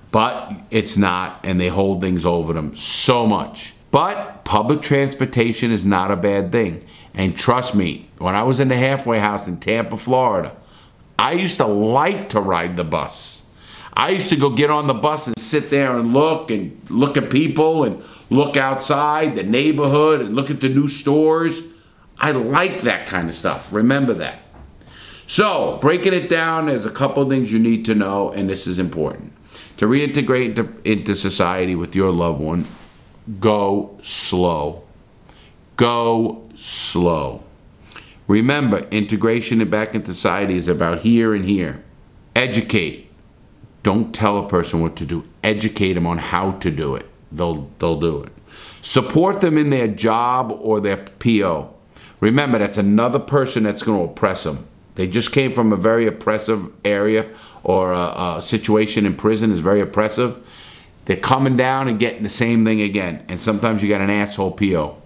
But 0.10 0.54
it's 0.72 0.96
not, 0.96 1.42
and 1.44 1.60
they 1.60 1.68
hold 1.68 2.00
things 2.00 2.24
over 2.24 2.54
them 2.54 2.78
so 2.78 3.28
much. 3.28 3.73
But 3.94 4.44
public 4.44 4.82
transportation 4.82 5.70
is 5.70 5.86
not 5.86 6.10
a 6.10 6.16
bad 6.16 6.52
thing. 6.52 6.84
And 7.14 7.38
trust 7.38 7.76
me, 7.76 8.10
when 8.18 8.34
I 8.34 8.42
was 8.42 8.60
in 8.60 8.70
the 8.70 8.76
halfway 8.76 9.20
house 9.20 9.48
in 9.48 9.58
Tampa, 9.58 9.98
Florida, 9.98 10.56
I 11.20 11.34
used 11.34 11.58
to 11.58 11.68
like 11.68 12.30
to 12.30 12.42
ride 12.42 12.76
the 12.76 12.84
bus. 12.84 13.44
I 13.94 14.10
used 14.10 14.30
to 14.30 14.36
go 14.36 14.50
get 14.50 14.72
on 14.72 14.88
the 14.88 14.96
bus 14.96 15.28
and 15.28 15.38
sit 15.38 15.70
there 15.70 15.96
and 15.96 16.12
look 16.12 16.50
and 16.50 16.76
look 16.90 17.18
at 17.18 17.30
people 17.30 17.84
and 17.84 18.04
look 18.32 18.58
outside 18.58 19.36
the 19.36 19.44
neighborhood 19.44 20.22
and 20.22 20.36
look 20.36 20.50
at 20.50 20.60
the 20.60 20.70
new 20.70 20.88
stores. 20.88 21.62
I 22.18 22.32
like 22.32 22.82
that 22.82 23.06
kind 23.06 23.30
of 23.30 23.36
stuff. 23.36 23.72
Remember 23.72 24.16
that. 24.16 24.40
So, 25.28 25.78
breaking 25.82 26.14
it 26.14 26.30
down, 26.30 26.66
there's 26.66 26.86
a 26.86 26.92
couple 26.92 27.30
things 27.30 27.54
you 27.54 27.60
need 27.60 27.86
to 27.86 27.94
know, 27.94 28.32
and 28.32 28.50
this 28.50 28.66
is 28.66 28.80
important. 28.80 29.34
To 29.78 29.86
reintegrate 29.86 30.58
into, 30.58 30.74
into 30.84 31.16
society 31.16 31.76
with 31.76 31.96
your 31.96 32.10
loved 32.10 32.42
one, 32.42 32.66
go 33.40 33.98
slow. 34.02 34.84
Go 35.76 36.50
slow. 36.56 37.44
Remember, 38.28 38.80
integration 38.90 39.68
back 39.70 39.96
into 39.96 40.14
society 40.14 40.56
is 40.56 40.68
about 40.68 41.00
here 41.00 41.34
and 41.34 41.46
here. 41.46 41.84
Educate. 42.36 43.10
Don't 43.84 44.16
tell 44.16 44.40
a 44.40 44.48
person 44.48 44.82
what 44.82 44.96
to 44.98 45.06
do. 45.06 45.28
Educate 45.44 45.94
them 45.94 46.08
on 46.08 46.18
how 46.18 46.52
to 46.52 46.72
do 46.72 46.96
it. 46.96 47.06
They'll 47.32 47.70
they'll 47.80 48.00
do 48.00 48.24
it. 48.24 48.32
Support 48.82 49.42
them 49.42 49.58
in 49.58 49.70
their 49.70 49.88
job 49.88 50.58
or 50.62 50.80
their 50.80 50.98
PO. 50.98 51.74
Remember, 52.20 52.58
that's 52.58 52.78
another 52.78 53.20
person 53.20 53.64
that's 53.64 53.84
going 53.84 54.00
to 54.00 54.12
oppress 54.12 54.44
them. 54.44 54.68
They 54.96 55.08
just 55.08 55.32
came 55.32 55.54
from 55.54 55.74
a 55.74 55.78
very 55.78 56.08
oppressive 56.08 56.72
area 56.86 57.30
or 57.64 57.92
a, 57.92 58.38
a 58.38 58.42
situation 58.42 59.06
in 59.06 59.16
prison 59.16 59.52
is 59.52 59.60
very 59.60 59.82
oppressive. 59.82 60.38
They're 61.06 61.18
coming 61.18 61.58
down 61.58 61.88
and 61.88 62.00
getting 62.00 62.24
the 62.24 62.30
same 62.30 62.64
thing 62.64 62.82
again. 62.82 63.26
And 63.28 63.40
sometimes 63.40 63.84
you 63.84 63.90
got 63.90 64.02
an 64.02 64.10
asshole 64.10 64.52
PO. 64.52 64.98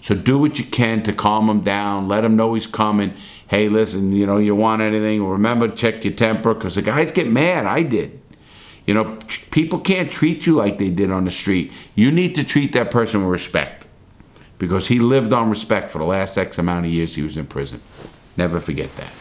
So 0.00 0.14
do 0.14 0.38
what 0.38 0.58
you 0.58 0.64
can 0.64 1.02
to 1.04 1.12
calm 1.12 1.48
him 1.48 1.60
down. 1.60 2.08
Let 2.08 2.24
him 2.24 2.36
know 2.36 2.54
he's 2.54 2.66
coming. 2.66 3.14
Hey, 3.46 3.68
listen, 3.68 4.12
you 4.12 4.26
know, 4.26 4.38
you 4.38 4.56
want 4.56 4.82
anything, 4.82 5.24
remember, 5.24 5.68
check 5.68 6.04
your 6.04 6.14
temper, 6.14 6.54
because 6.54 6.74
the 6.74 6.82
guys 6.82 7.12
get 7.12 7.28
mad. 7.28 7.66
I 7.66 7.82
did. 7.82 8.18
You 8.86 8.94
know, 8.94 9.18
people 9.50 9.78
can't 9.78 10.10
treat 10.10 10.46
you 10.46 10.54
like 10.54 10.78
they 10.78 10.90
did 10.90 11.10
on 11.10 11.24
the 11.24 11.30
street. 11.30 11.70
You 11.94 12.10
need 12.10 12.34
to 12.36 12.44
treat 12.44 12.72
that 12.72 12.90
person 12.90 13.20
with 13.20 13.30
respect 13.30 13.86
because 14.58 14.88
he 14.88 14.98
lived 14.98 15.32
on 15.32 15.50
respect 15.50 15.90
for 15.90 15.98
the 15.98 16.04
last 16.04 16.36
X 16.36 16.58
amount 16.58 16.86
of 16.86 16.92
years 16.92 17.14
he 17.14 17.22
was 17.22 17.36
in 17.36 17.46
prison. 17.46 17.80
Never 18.36 18.58
forget 18.58 18.94
that. 18.96 19.12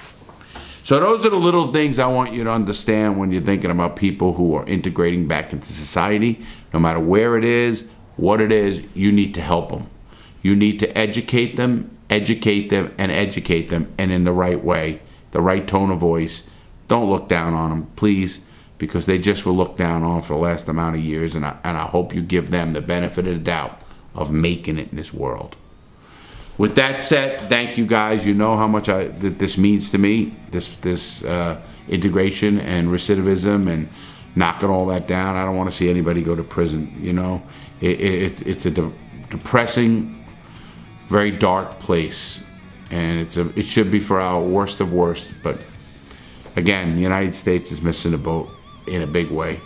So 0.84 1.00
those 1.00 1.26
are 1.26 1.30
the 1.30 1.36
little 1.36 1.72
things 1.72 2.00
I 2.00 2.08
want 2.08 2.34
you 2.34 2.44
to 2.44 2.52
understand 2.52 3.20
when 3.20 3.32
you're 3.32 3.42
thinking 3.42 3.70
about 3.70 3.96
people 3.96 4.34
who 4.34 4.56
are 4.56 4.66
integrating 4.66 5.28
back 5.28 5.54
into 5.54 5.68
society. 5.68 6.44
No 6.74 6.80
matter 6.80 7.00
where 7.00 7.38
it 7.38 7.44
is, 7.44 7.88
what 8.18 8.42
it 8.42 8.52
is, 8.52 8.84
you 8.96 9.12
need 9.12 9.36
to 9.36 9.42
help 9.42 9.70
them. 9.70 9.90
You 10.42 10.56
need 10.56 10.80
to 10.80 10.98
educate 10.98 11.56
them, 11.56 11.96
educate 12.10 12.70
them, 12.70 12.94
and 12.98 13.12
educate 13.12 13.70
them, 13.70 13.94
and 14.00 14.12
in 14.12 14.24
the 14.24 14.32
right 14.32 14.62
way, 14.62 15.02
the 15.32 15.42
right 15.42 15.68
tone 15.68 15.92
of 15.92 16.00
voice. 16.00 16.50
Don't 16.88 17.10
look 17.10 17.30
down 17.30 17.54
on 17.54 17.70
them, 17.70 17.92
please, 17.96 18.44
because 18.80 19.06
they 19.06 19.20
just 19.20 19.46
were 19.46 19.52
looked 19.52 19.78
down 19.78 20.02
on 20.04 20.24
for 20.24 20.34
the 20.34 20.40
last 20.40 20.68
amount 20.68 20.96
of 20.96 21.02
years, 21.04 21.36
and 21.36 21.46
I, 21.46 21.58
and 21.64 21.78
I 21.78 21.86
hope 21.86 22.14
you 22.16 22.22
give 22.22 22.50
them 22.50 22.74
the 22.74 22.82
benefit 22.82 23.28
of 23.28 23.34
the 23.34 23.40
doubt 23.40 23.82
of 24.16 24.32
making 24.32 24.80
it 24.80 24.90
in 24.90 24.98
this 24.98 25.14
world. 25.14 25.56
With 26.62 26.76
that 26.76 27.02
said, 27.02 27.42
thank 27.50 27.76
you 27.76 27.88
guys. 27.88 28.24
You 28.24 28.36
know 28.36 28.56
how 28.56 28.68
much 28.68 28.88
I, 28.88 29.06
this 29.06 29.58
means 29.58 29.90
to 29.94 29.98
me. 29.98 30.32
This 30.52 30.68
this 30.76 31.24
uh, 31.24 31.60
integration 31.90 32.60
and 32.60 32.90
recidivism 32.90 33.68
and 33.68 33.90
knocking 34.36 34.70
all 34.70 34.86
that 34.86 35.08
down. 35.08 35.38
I 35.38 35.44
don't 35.44 35.58
want 35.58 35.72
to 35.72 35.76
see 35.76 35.90
anybody 35.90 36.22
go 36.22 36.36
to 36.36 36.44
prison. 36.44 36.96
You 37.02 37.14
know, 37.14 37.42
it, 37.80 38.00
it, 38.00 38.22
it's 38.22 38.42
it's 38.44 38.68
a 38.68 38.70
de- 38.70 38.94
depressing, 39.32 40.24
very 41.08 41.32
dark 41.32 41.80
place, 41.80 42.42
and 42.92 43.20
it's 43.20 43.38
a 43.38 43.50
it 43.58 43.66
should 43.66 43.90
be 43.90 44.00
for 44.00 44.22
our 44.22 44.40
worst 44.40 44.82
of 44.82 44.94
worst. 44.94 45.34
But 45.42 45.58
again, 46.58 46.94
the 46.94 47.02
United 47.02 47.34
States 47.34 47.72
is 47.72 47.82
missing 47.82 48.14
a 48.14 48.20
boat 48.20 48.54
in 48.86 49.02
a 49.02 49.08
big 49.08 49.32
way. 49.32 49.60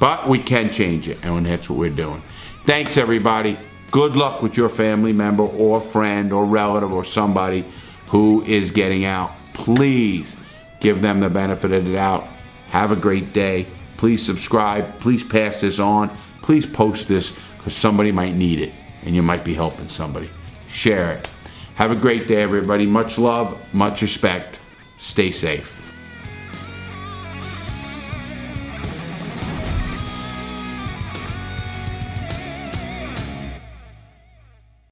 But 0.00 0.26
we 0.26 0.38
can 0.38 0.72
change 0.72 1.06
it, 1.06 1.22
and 1.22 1.44
that's 1.44 1.68
what 1.68 1.78
we're 1.78 1.90
doing. 1.90 2.22
Thanks, 2.64 2.96
everybody. 2.96 3.58
Good 3.94 4.16
luck 4.16 4.42
with 4.42 4.56
your 4.56 4.68
family 4.68 5.12
member 5.12 5.44
or 5.44 5.80
friend 5.80 6.32
or 6.32 6.44
relative 6.46 6.92
or 6.92 7.04
somebody 7.04 7.64
who 8.08 8.42
is 8.42 8.72
getting 8.72 9.04
out. 9.04 9.30
Please 9.52 10.36
give 10.80 11.00
them 11.00 11.20
the 11.20 11.30
benefit 11.30 11.70
of 11.70 11.84
the 11.84 11.92
doubt. 11.92 12.24
Have 12.70 12.90
a 12.90 12.96
great 12.96 13.32
day. 13.32 13.68
Please 13.96 14.26
subscribe. 14.26 14.98
Please 14.98 15.22
pass 15.22 15.60
this 15.60 15.78
on. 15.78 16.10
Please 16.42 16.66
post 16.66 17.06
this 17.06 17.38
because 17.56 17.76
somebody 17.76 18.10
might 18.10 18.34
need 18.34 18.58
it 18.58 18.72
and 19.04 19.14
you 19.14 19.22
might 19.22 19.44
be 19.44 19.54
helping 19.54 19.86
somebody. 19.86 20.28
Share 20.66 21.12
it. 21.12 21.28
Have 21.76 21.92
a 21.92 21.94
great 21.94 22.26
day, 22.26 22.42
everybody. 22.42 22.86
Much 22.86 23.16
love, 23.16 23.56
much 23.72 24.02
respect. 24.02 24.58
Stay 24.98 25.30
safe. 25.30 25.83